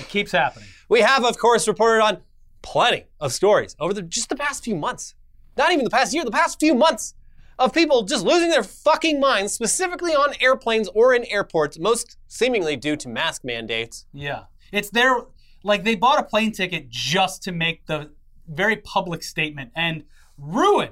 [0.00, 0.68] It keeps happening.
[0.88, 2.18] We have, of course, reported on
[2.60, 5.14] plenty of stories over the, just the past few months.
[5.56, 7.14] Not even the past year, the past few months
[7.58, 12.76] of people just losing their fucking minds, specifically on airplanes or in airports, most seemingly
[12.76, 14.06] due to mask mandates.
[14.12, 14.44] Yeah.
[14.72, 15.16] It's their,
[15.62, 18.10] like, they bought a plane ticket just to make the
[18.48, 20.04] very public statement and
[20.38, 20.90] ruin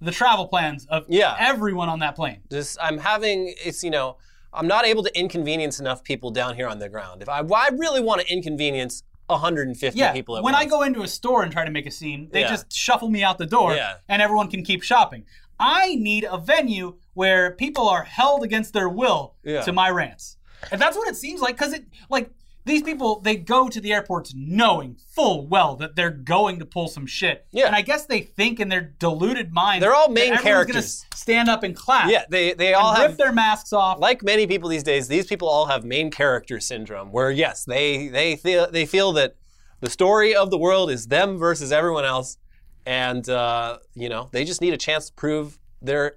[0.00, 1.36] the travel plans of Yeah.
[1.38, 2.40] everyone on that plane.
[2.50, 4.16] Just, I'm having, it's, you know,
[4.52, 7.22] I'm not able to inconvenience enough people down here on the ground.
[7.22, 10.12] If I, I really want to inconvenience 150 Yeah.
[10.12, 12.40] people at When I go into a store and try to make a scene, they
[12.40, 12.48] Yeah.
[12.48, 13.94] just shuffle me out the door Yeah.
[14.08, 15.24] and everyone can keep shopping.
[15.62, 19.62] I need a venue where people are held against their will Yeah.
[19.62, 20.36] to my rants.
[20.70, 22.30] And that's what it seems like because it like
[22.64, 26.86] these people they go to the airports knowing full well that they're going to pull
[26.88, 27.44] some shit.
[27.50, 27.66] Yeah.
[27.66, 31.04] And I guess they think in their deluded minds They're all that main characters.
[31.14, 32.08] Stand up and clap.
[32.10, 33.98] Yeah, they they And all rip have their masks off.
[33.98, 38.08] like many people these days, these people all have main character syndrome, where yes, they
[38.08, 39.34] they feel they feel that
[39.80, 42.38] the story of the world is them versus everyone else,
[42.86, 46.16] and uh, you know they just need a chance to prove their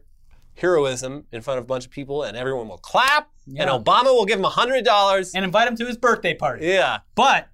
[0.55, 3.63] heroism in front of a bunch of people, and everyone will clap, Yeah.
[3.63, 5.33] and Obama will give them a hundred dollars.
[5.35, 6.65] and invite him to his birthday party.
[6.67, 7.49] Yeah, But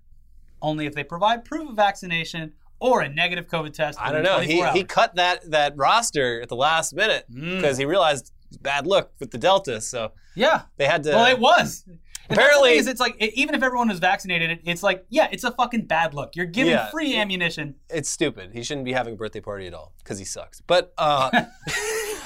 [0.62, 4.00] only if they provide proof of vaccination or a negative COVID test.
[4.00, 4.40] I don't know.
[4.40, 7.58] He 24 he cut that that roster at the last minute Mm.
[7.58, 10.64] because he realized bad look with the Delta, so Yeah.
[10.78, 11.10] they had to.
[11.12, 11.86] Well, it was.
[12.30, 15.28] And Apparently- is, it's like e- even if everyone was vaccinated, it- it's like yeah,
[15.32, 16.36] it's a fucking bad look.
[16.36, 16.90] You're giving Yeah.
[16.90, 17.76] free ammunition.
[17.90, 18.52] it's stupid.
[18.54, 20.62] He shouldn't be having a birthday party at all because he sucks.
[20.62, 21.30] But uh,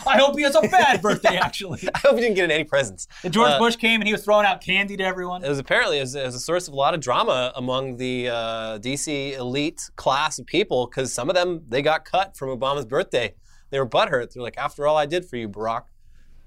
[0.07, 1.37] I hope he has a bad birthday.
[1.41, 3.07] Actually, I hope he didn't get any presents.
[3.23, 5.43] and George Uh, Bush came and he was throwing out candy to everyone.
[5.43, 7.97] It was apparently it was, it was a source of a lot of drama among
[7.97, 12.49] the uh, DC elite class of people because some of them they got cut from
[12.49, 13.33] Obama's birthday.
[13.71, 14.33] They were butthurt.
[14.33, 15.85] They're like, after all I did for you, Barack,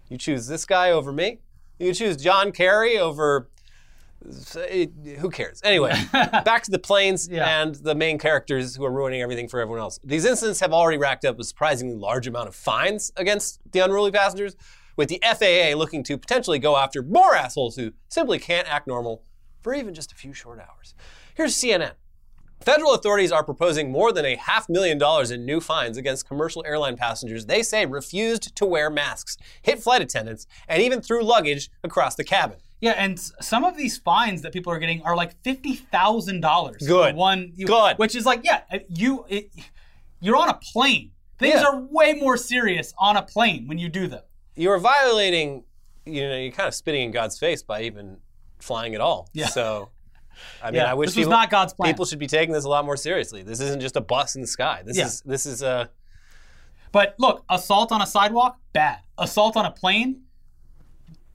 [0.09, 1.41] you choose this guy over me.
[1.79, 3.49] You choose John Kerry over.
[5.19, 5.61] who cares?
[5.65, 7.63] Anyway, back to the planes Yeah.
[7.63, 10.01] and the main characters who are ruining everything for everyone else.
[10.05, 14.11] These incidents have already racked up a surprisingly large amount of fines against the unruly
[14.11, 14.57] passengers,
[14.97, 19.23] with the FAA looking to potentially go after more assholes who simply can't act normal
[19.63, 20.95] for even just a few short hours.
[21.37, 21.93] Here's CNN.
[22.61, 26.65] Federal authorities are proposing more than a half million dollars in new fines against commercial
[26.67, 31.71] airline passengers they say refused to wear masks, hit flight attendants, and even threw luggage
[31.85, 32.59] across the cabin.
[32.81, 36.83] Yeah, and some of these fines that people are getting are like fifty thousand dollars.
[36.87, 37.15] Good.
[37.17, 37.53] one.
[37.57, 37.97] You, Good.
[37.99, 39.51] Which is like, yeah, uh, you it,
[40.21, 41.13] you're on a plane.
[41.39, 41.67] Things Yeah.
[41.67, 44.23] are way more serious on a plane when you do them.
[44.57, 45.65] You're violating,
[46.05, 48.19] you know, you're kind of spitting in God's face by even
[48.59, 49.29] flying at all.
[49.33, 49.47] Yeah.
[49.47, 49.91] So,
[50.63, 51.93] I mean, Yeah, I wish this was people, not God's plan.
[51.93, 53.43] people should be taking this a lot more seriously.
[53.43, 54.83] This isn't just a bus in the sky.
[54.85, 55.07] This Yeah.
[55.07, 55.89] is this is uh, a
[56.93, 59.01] But look, assault on a sidewalk, bad.
[59.19, 60.23] Assault on a plane,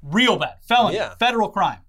[0.02, 0.56] real bad.
[0.68, 1.16] Felony, Yeah.
[1.16, 1.80] federal crime.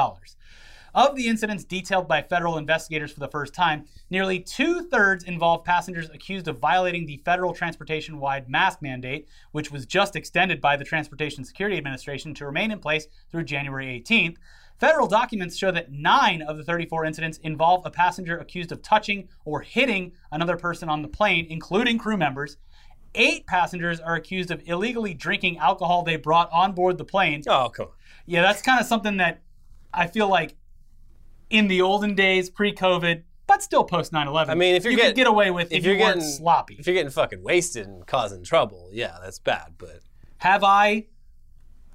[0.94, 5.64] Of the incidents detailed by federal investigators for the first time, nearly two thirds involve
[5.64, 10.76] passengers accused of violating the federal transportation wide mask mandate, which was just extended by
[10.76, 14.36] the Transportation Security Administration to remain in place through January 18th.
[14.80, 19.28] Federal documents show that nine of the 34 incidents involve a passenger accused of touching
[19.44, 22.56] or hitting another person on the plane, including crew members.
[23.14, 27.42] Eight passengers are accused of illegally drinking alcohol they brought on board the plane.
[27.46, 27.92] oh come on.
[28.24, 29.42] Yeah, that's kind of something that
[29.92, 30.56] I feel like
[31.50, 34.48] in the olden days, pre-COVID, but still post 9/11.
[34.50, 36.20] I mean, if you're you getting- could get away with if, if you you're weren't
[36.20, 36.76] getting sloppy.
[36.78, 39.74] if you're getting fucking wasted and causing trouble, yeah, that's bad.
[39.78, 40.00] But
[40.38, 41.06] Have I,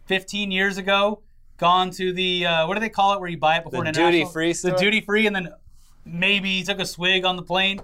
[0.05, 1.21] 15 years ago,
[1.57, 3.89] gone to the uh, what do they call it where you buy it before The
[3.89, 4.71] an international- duty-free store?
[4.71, 5.49] The duty free, and then
[6.03, 7.79] maybe took a swig on the plane.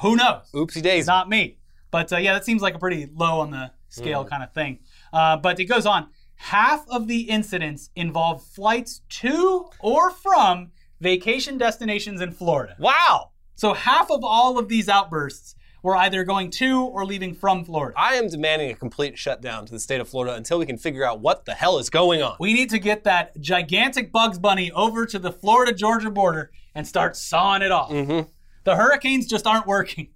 [0.00, 0.50] Who knows?
[0.54, 1.06] oopsie daisy.
[1.06, 1.58] not me.
[1.90, 4.28] But uh, yeah, that seems like a pretty low on the scale Mm.
[4.30, 4.78] kind of thing.
[5.12, 6.08] Uh, but it goes on.
[6.36, 12.76] Half of the incidents involve flights to or from vacation destinations in Florida.
[12.78, 13.30] wow.
[13.58, 17.94] So half of all of these outbursts were either going to or leaving from Florida.
[17.96, 21.04] I am demanding a complete shutdown to the state of Florida until we can figure
[21.04, 22.36] out what the hell is going on.
[22.38, 26.86] We need to get that gigantic Bugs Bunny over to the Florida Georgia border and
[26.86, 27.90] start sawing it off.
[27.90, 28.28] Mm-hmm.
[28.64, 30.08] The hurricanes just aren't working.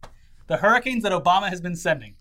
[0.49, 2.16] The hurricanes that Obama has been sending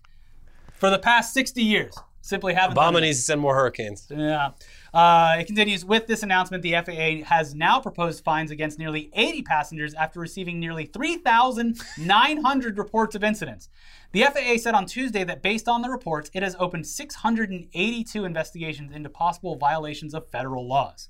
[0.72, 2.76] for the past 60 years simply haven't.
[2.76, 4.06] Obama needs to send more hurricanes.
[4.08, 4.50] Yeah.
[4.92, 6.62] Uh, it continues with this announcement.
[6.62, 13.14] The FAA has now proposed fines against nearly 80 passengers after receiving nearly 3,900 reports
[13.14, 13.68] of incidents.
[14.12, 18.92] The FAA said on Tuesday that based on the reports, it has opened 682 investigations
[18.92, 21.08] into possible violations of federal laws.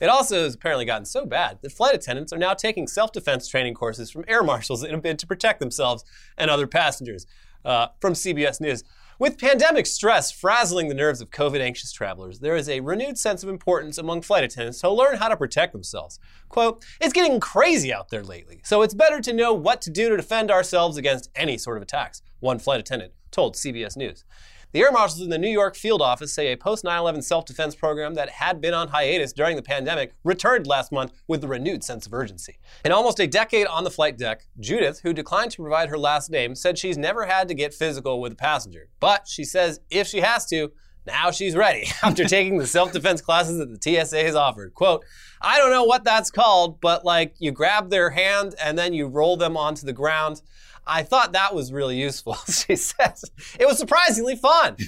[0.00, 3.46] It also has apparently gotten so bad that flight attendants are now taking self defense
[3.46, 6.04] training courses from air marshals in a bid to protect themselves
[6.36, 7.26] and other passengers.
[7.64, 8.82] Uh, from CBS News.
[9.22, 13.44] With pandemic stress frazzling the nerves of COVID anxious travelers, there is a renewed sense
[13.44, 16.18] of importance among flight attendants to learn how to protect themselves.
[16.48, 20.08] Quote, it's getting crazy out there lately, so it's better to know what to do
[20.08, 24.24] to defend ourselves against any sort of attacks, one flight attendant told CBS News.
[24.72, 27.44] The air marshals in the New York field office say a post 9 11 self
[27.44, 31.48] defense program that had been on hiatus during the pandemic returned last month with a
[31.48, 32.58] renewed sense of urgency.
[32.82, 36.30] In almost a decade on the flight deck, Judith, who declined to provide her last
[36.30, 38.88] name, said she's never had to get physical with a passenger.
[38.98, 40.72] But she says if she has to,
[41.06, 44.72] now she's ready after taking the self defense classes that the TSA has offered.
[44.72, 45.04] Quote,
[45.42, 49.06] I don't know what that's called, but like you grab their hand and then you
[49.06, 50.40] roll them onto the ground.
[50.86, 53.24] I thought that was really useful, she says.
[53.58, 54.76] It was surprisingly fun.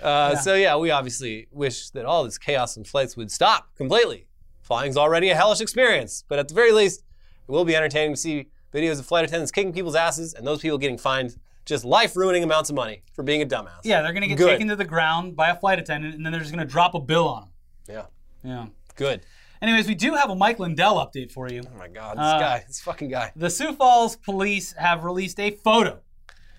[0.00, 4.28] Uh, So, yeah, we obviously wish that all this chaos in flights would stop completely.
[4.62, 7.00] Flying's already a hellish experience, but at the very least,
[7.48, 10.60] it will be entertaining to see videos of flight attendants kicking people's asses and those
[10.60, 13.80] people getting fined just life ruining amounts of money for being a dumbass.
[13.82, 14.46] Yeah, they're going to get Good.
[14.50, 16.94] taken to the ground by a flight attendant, and then they're just going to drop
[16.94, 17.50] a bill on them.
[17.88, 18.04] Yeah.
[18.48, 18.66] Yeah.
[18.94, 19.22] Good.
[19.60, 21.62] Anyways, we do have a Mike Lindell update for you.
[21.66, 23.32] Oh my God, this Uh, guy, this fucking guy.
[23.34, 26.00] The Sioux Falls police have released a photo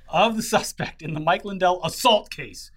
[0.10, 2.72] of the suspect in the Mike Lindell assault case,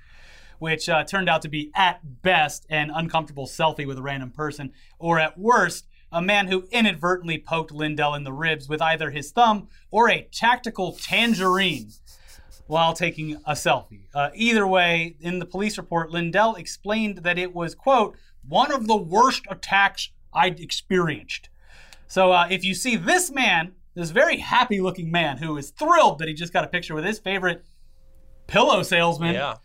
[0.59, 4.73] which uh, turned out to be, at best, an uncomfortable selfie with a random person,
[4.99, 9.33] or at worst, a man who inadvertently poked Lindell in the ribs with either his
[9.33, 11.91] thumb or a tactical tangerine
[12.69, 14.05] while taking a selfie.
[14.15, 18.17] Uh, either way, in the police report, Lindell explained that it was, quote,
[18.49, 21.49] one of the worst attacks I'd experienced.
[22.07, 26.19] So uh, if you see this man, this very happy looking man who is thrilled
[26.19, 27.65] that he just got a picture with his favorite
[28.47, 29.57] pillow salesman, Yeah.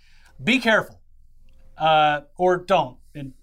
[0.43, 1.01] be careful.
[1.77, 2.97] Uh, or don't.
[3.13, 3.33] And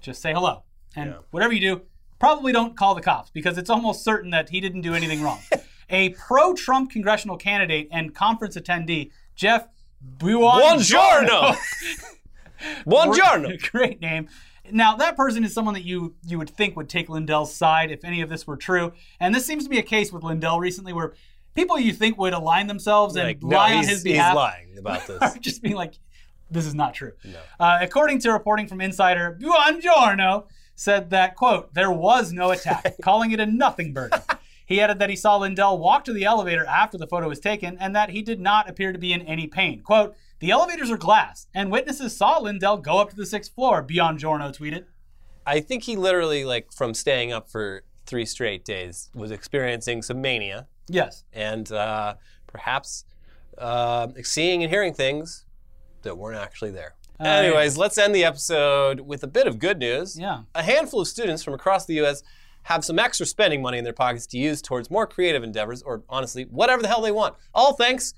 [0.00, 0.64] just say hello.
[0.96, 1.16] And Yeah.
[1.30, 1.82] whatever you do,
[2.18, 5.40] probably don't call the cops because it's almost certain that he didn't do anything wrong.
[5.90, 9.68] a pro Trump congressional candidate and conference attendee, Jeff
[10.18, 10.78] Buongiorno.
[10.78, 11.56] Buongiorno.
[12.86, 13.70] Buongiorno.
[13.70, 14.28] Great name.
[14.72, 18.04] Now that person is someone that you you would think would take Lindell's side if
[18.04, 20.92] any of this were true, and this seems to be a case with Lindell recently
[20.92, 21.14] where
[21.54, 24.36] people you think would align themselves and Like, no, lie on he's, his he's behalf
[24.36, 25.34] lying about this.
[25.40, 25.94] just being like,
[26.50, 27.12] this is not true.
[27.58, 30.44] Uh, according to reporting from Insider, Buongiorno
[30.74, 34.20] said that, quote, there was no attack, calling it a nothing burden.
[34.64, 37.76] He added that he saw Lindell walk to the elevator after the photo was taken
[37.78, 39.80] and that he did not appear to be in any pain.
[39.82, 43.82] Quote, the elevators are glass, and witnesses saw Lindell go up to the sixth floor,
[43.82, 44.84] Buongiorno tweeted.
[45.46, 50.20] I think he literally, like, from staying up for three straight days, was experiencing some
[50.20, 51.24] mania Yes.
[51.32, 52.14] and uh,
[52.46, 53.04] perhaps
[53.58, 55.44] uh, seeing and hearing things
[56.02, 56.94] that weren't actually there.
[57.20, 60.16] Anyways, let's end the episode with a bit of good news.
[60.16, 60.42] Yeah.
[60.54, 62.22] A handful of students from across the U.S.
[62.62, 66.04] have some extra spending money in their pockets to use towards more creative endeavors, or
[66.08, 67.34] honestly, whatever the hell they want.
[67.52, 68.14] All thanks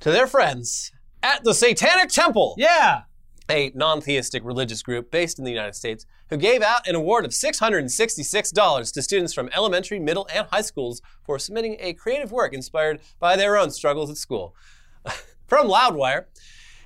[0.00, 0.92] to their friends
[1.22, 3.02] at the Satanic Temple Yeah.
[3.48, 7.24] a non theistic religious group based in the United States, who gave out an award
[7.24, 12.52] of $666 to students from elementary, middle, and high schools for submitting a creative work
[12.52, 14.54] inspired by their own struggles at school.
[15.46, 16.24] from Loudwire,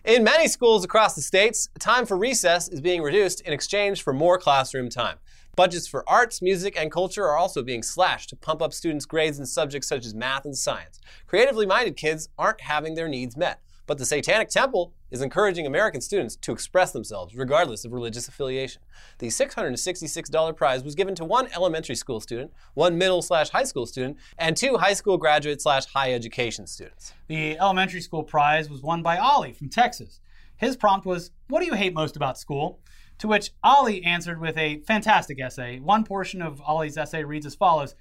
[0.05, 4.12] in many schools across the states, time for recess is being reduced in exchange for
[4.12, 5.16] more classroom time.
[5.57, 9.39] Budgets for arts, music, and culture are also being slashed to pump up students' grades
[9.39, 11.01] in subjects such as math and science.
[11.26, 13.61] Creatively minded kids aren't having their needs met.
[13.91, 18.82] But the Satanic Temple is encouraging American students to express themselves regardless of religious affiliation.
[19.18, 23.86] The $666 prize was given to one elementary school student, one middle slash high school
[23.86, 27.14] student, and two high school graduate slash high education students.
[27.26, 30.20] The elementary school prize was won by Ollie from Texas.
[30.57, 32.78] His prompt was, What do you hate most about school?
[33.18, 35.80] To which Ollie answered with a fantastic essay.
[35.80, 37.97] One portion of Ollie's essay reads as follows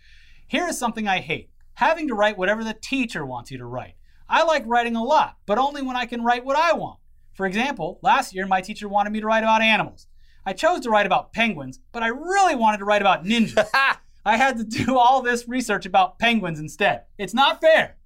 [0.46, 3.94] Here is something I hate having to write whatever the teacher wants you to write.
[4.30, 7.00] I like writing a lot, but only when I can write what I want.
[7.34, 10.08] For example, last year my teacher wanted me to write about animals.
[10.46, 13.68] I chose to write about penguins, but I really wanted to write about ninjas.
[14.26, 17.04] I had to do all this research about penguins instead.
[17.18, 17.98] It's not fair.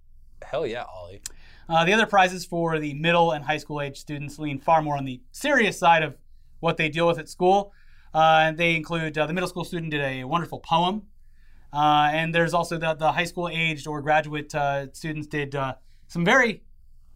[0.43, 1.21] Hell yeah, Ollie.
[1.67, 4.97] Uh, the other prizes for the middle and high school age students lean far more
[4.97, 6.15] on the serious side of
[6.59, 7.73] what they deal with at school.
[8.13, 11.01] Uh, and they include uh, the middle school student did a wonderful poem,
[11.73, 15.73] uh, and there's also the, the high school aged or graduate uh, students did uh,
[16.07, 16.63] some very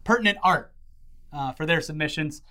[0.04, 0.72] pertinent art
[1.32, 2.42] uh, for their submissions.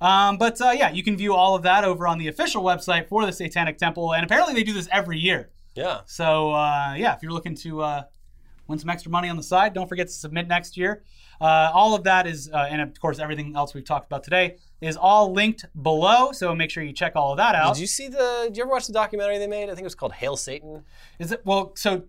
[0.00, 3.08] Um, but uh, yeah, you can view all of that over on the official website
[3.08, 5.50] for the Satanic Temple, and apparently they do this every year.
[5.74, 6.00] Yeah.
[6.06, 8.02] So uh, yeah, if you're looking to uh,
[8.66, 11.02] win some extra money on the side, don't forget to submit next year.
[11.40, 14.56] Uh, all of that is, uh, and of course everything else we've talked about today
[14.80, 16.32] is all linked below.
[16.32, 17.74] So make sure you check all of that out.
[17.74, 18.44] Did you see the?
[18.44, 19.64] Did you ever watch the documentary they made?
[19.64, 20.84] I think it was called Hail Satan.
[21.18, 21.72] Is it well?
[21.76, 22.04] So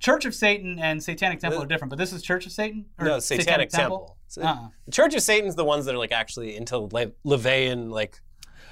[0.00, 2.86] Church of Satan and Satanic Temple are different, but this is Church of Satan.
[2.98, 4.16] Or No, Satanic, Temple.
[4.28, 4.68] So- Uh-uh.
[4.90, 8.20] Church of Satan's the ones that are like actually into Le- LaVeyan like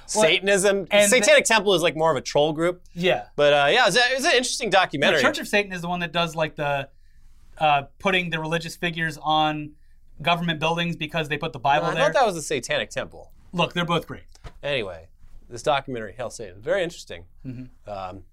[0.05, 0.87] Satanism.
[0.91, 2.83] and Satanic Temple is like more of a troll group.
[2.93, 3.27] Yeah.
[3.35, 5.21] But uh, yeah, it was, it an interesting The documentary.
[5.21, 6.89] Church of Satan is the one that does like the
[7.57, 9.71] uh, putting the religious figures on
[10.21, 12.03] government buildings because they put the Bible I there.
[12.03, 13.31] I thought that was a satanic temple.
[13.51, 14.23] Look, they're both great.
[14.61, 15.07] Anyway,
[15.49, 17.25] this documentary, Hail Satan, very interesting.
[17.45, 17.89] Mm-hmm.
[17.89, 18.23] Um,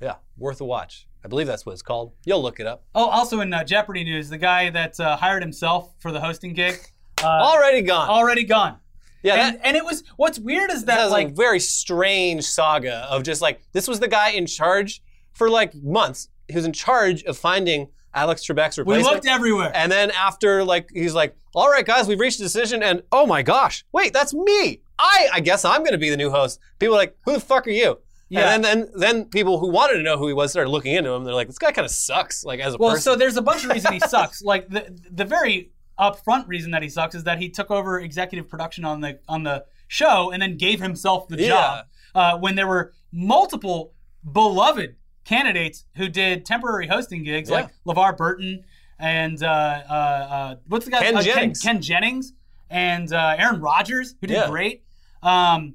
[0.00, 1.06] yeah, worth a watch.
[1.24, 2.12] I believe that's what it's called.
[2.26, 2.84] You'll look it up.
[2.94, 6.52] Oh, also in uh, Jeopardy news, the guy that uh, hired himself for the hosting
[6.52, 6.76] gig
[7.22, 8.08] Already gone.
[8.10, 8.76] already gone.
[9.22, 11.60] yeah, And, that, and it was what's weird is that that was like a very
[11.60, 16.28] strange saga of just like this was the guy in charge for like months.
[16.48, 19.08] He was in charge of finding Alex Trebek's replacement.
[19.08, 19.72] we looked everywhere.
[19.74, 23.26] And then after like he's like, "All right, guys, we've reached a decision." And oh
[23.26, 24.82] my gosh, wait, that's me.
[24.98, 26.60] I I guess I'm going to be the new host.
[26.78, 28.54] People are like, "Who the fuck are you?" Yeah.
[28.54, 31.10] And then, then then people who wanted to know who he was started looking into
[31.10, 31.24] him.
[31.24, 33.02] They're like, "This guy kind of sucks." Like as a Well, person.
[33.02, 34.42] so there's a bunch of reasons he sucks.
[34.42, 38.48] Like the the very upfront reason that he sucks is that he took over executive
[38.48, 42.66] production on the on the show and then gave himself the job uh, when there
[42.66, 43.92] were multiple
[44.32, 47.56] beloved candidates who did temporary hosting gigs Yeah.
[47.56, 48.64] like LeVar Burton
[48.98, 51.00] and uh, uh, uh, what's the guy?
[51.00, 51.60] Ken uh, Jennings.
[51.60, 52.32] Ken, Jennings
[52.70, 54.48] and uh, Aaron Rodgers who did Yeah.
[54.50, 54.82] great.
[55.22, 55.74] Um,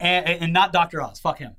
[0.00, 1.00] and, and not Dr.
[1.02, 1.18] Oz.
[1.20, 1.54] Fuck him.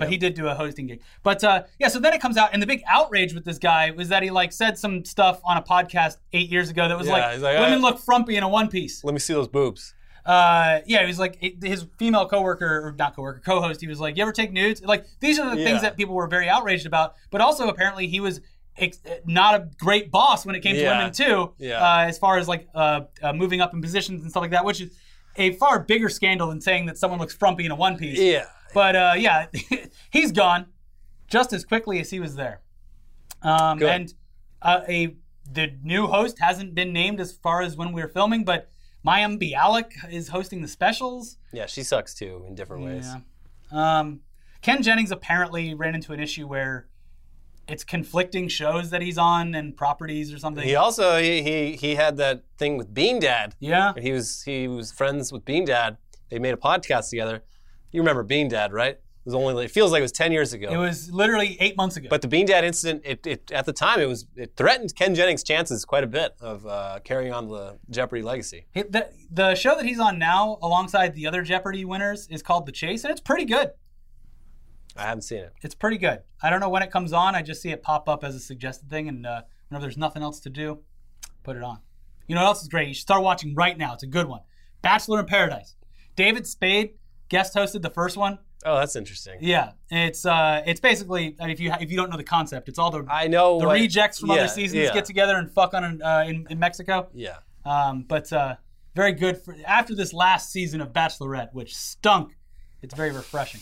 [0.00, 1.00] But he did do a hosting gig.
[1.22, 3.92] But uh, yeah, so then it comes out, and the big outrage with this guy
[3.92, 7.06] was that he like said some stuff on a podcast eight years ago that was
[7.06, 9.04] Yeah, like, like, women look frumpy in a one piece.
[9.04, 9.94] Let me see those boobs.
[10.26, 13.80] Uh, yeah, he was like his female coworker or not coworker, co-host.
[13.80, 15.66] He was like, "You ever take nudes?" Like these are the Yeah.
[15.66, 17.14] things that people were very outraged about.
[17.30, 18.40] But also apparently he was
[18.76, 21.52] ex- not a great boss when it came to women too.
[21.58, 21.82] Yeah.
[21.82, 24.64] Uh, as far as like uh, uh, moving up in positions and stuff like that,
[24.64, 24.90] which is
[25.36, 28.18] a far bigger scandal than saying that someone looks frumpy in a one piece.
[28.18, 28.44] Yeah.
[28.72, 29.46] But uh, yeah,
[30.10, 30.66] he's gone
[31.28, 32.60] just as quickly as he was there.
[33.42, 33.88] Um, Good.
[33.90, 34.14] and
[34.62, 35.16] uh, a
[35.50, 38.70] the new host hasn't been named as far as when we were filming, but
[39.06, 41.38] Mayim Bialik is hosting the specials.
[41.52, 43.08] Yeah, she sucks too in different ways.
[43.72, 44.00] Yeah.
[44.00, 44.20] Um,
[44.62, 46.86] Ken Jennings apparently ran into an issue where
[47.66, 50.64] it's conflicting shows that he's on and properties or something.
[50.64, 53.54] He also he, he he had that thing with Bean Dad.
[53.58, 53.92] yeah.
[54.00, 55.96] He was he was friends with Bean Dad.
[56.30, 57.42] They made a podcast together.
[57.92, 58.94] You remember Bean Dad, right?
[58.94, 60.68] It was only it feels like it was ten years ago.
[60.72, 62.06] It was literally eight months ago.
[62.08, 65.14] but the Bean Dad incident, it, it at the time it was it threatened Ken
[65.14, 68.64] Jennings' chances quite a bit of uh, carrying on the Jeopardy legacy.
[68.72, 72.64] He- the, the show that he's on now, alongside the other Jeopardy winners, is called
[72.66, 73.70] The Chase, and it's pretty good.
[74.96, 75.52] I haven't seen it.
[75.62, 76.20] It's pretty good.
[76.42, 77.34] I don't know when it comes on.
[77.34, 80.22] I just see it pop up as a suggested thing, and uh, whenever there's nothing
[80.22, 80.80] else to do,
[81.42, 81.78] put it on.
[82.26, 82.88] You know what else is great?
[82.88, 83.92] You should start watching right now.
[83.94, 84.40] It's a good one.
[84.82, 85.76] Bachelor in Paradise.
[86.16, 86.94] David Spade
[87.30, 88.38] guest hosted the first one.
[88.66, 89.38] Oh, that's interesting.
[89.40, 92.68] Yeah, it's uh, it's basically I mean, if you if you don't know the concept,
[92.68, 95.36] it's all the I know the what- rejects from yeah, other seasons yeah, get together
[95.36, 97.08] and fuck on uh, in in Mexico.
[97.14, 97.36] Yeah.
[97.64, 98.56] Um, but uh,
[98.94, 102.36] very good for after this last season of Bachelorette, which stunk.
[102.82, 103.60] It's very refreshing.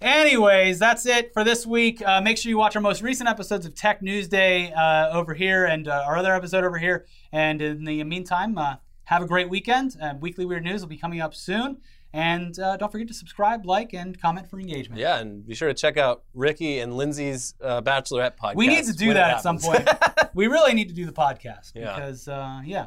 [0.00, 2.00] Anyways, that's it for this week.
[2.06, 5.34] Uh, make sure you watch our most recent episodes of Tech News Day uh, over
[5.34, 7.06] here and uh, our other episode over here.
[7.32, 9.96] And in the meantime, uh, have a great weekend.
[10.00, 11.78] Uh, Weekly Weird News will be coming up soon.
[12.12, 14.98] And uh, don't forget to subscribe, like, and comment for engagement.
[15.00, 18.54] Yeah, and be sure to check out Ricky and Lindsay's uh, Bachelorette podcast.
[18.54, 19.86] We need to do that at some point.
[20.34, 21.94] we really need to do the podcast Yeah.
[21.94, 22.86] because, uh, yeah,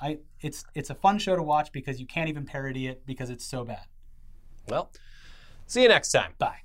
[0.00, 3.28] I it's it's a fun show to watch because you can't even parody it because
[3.30, 3.86] it's so bad.
[4.68, 4.90] well,
[5.66, 6.32] see you next time.
[6.38, 6.60] Bye.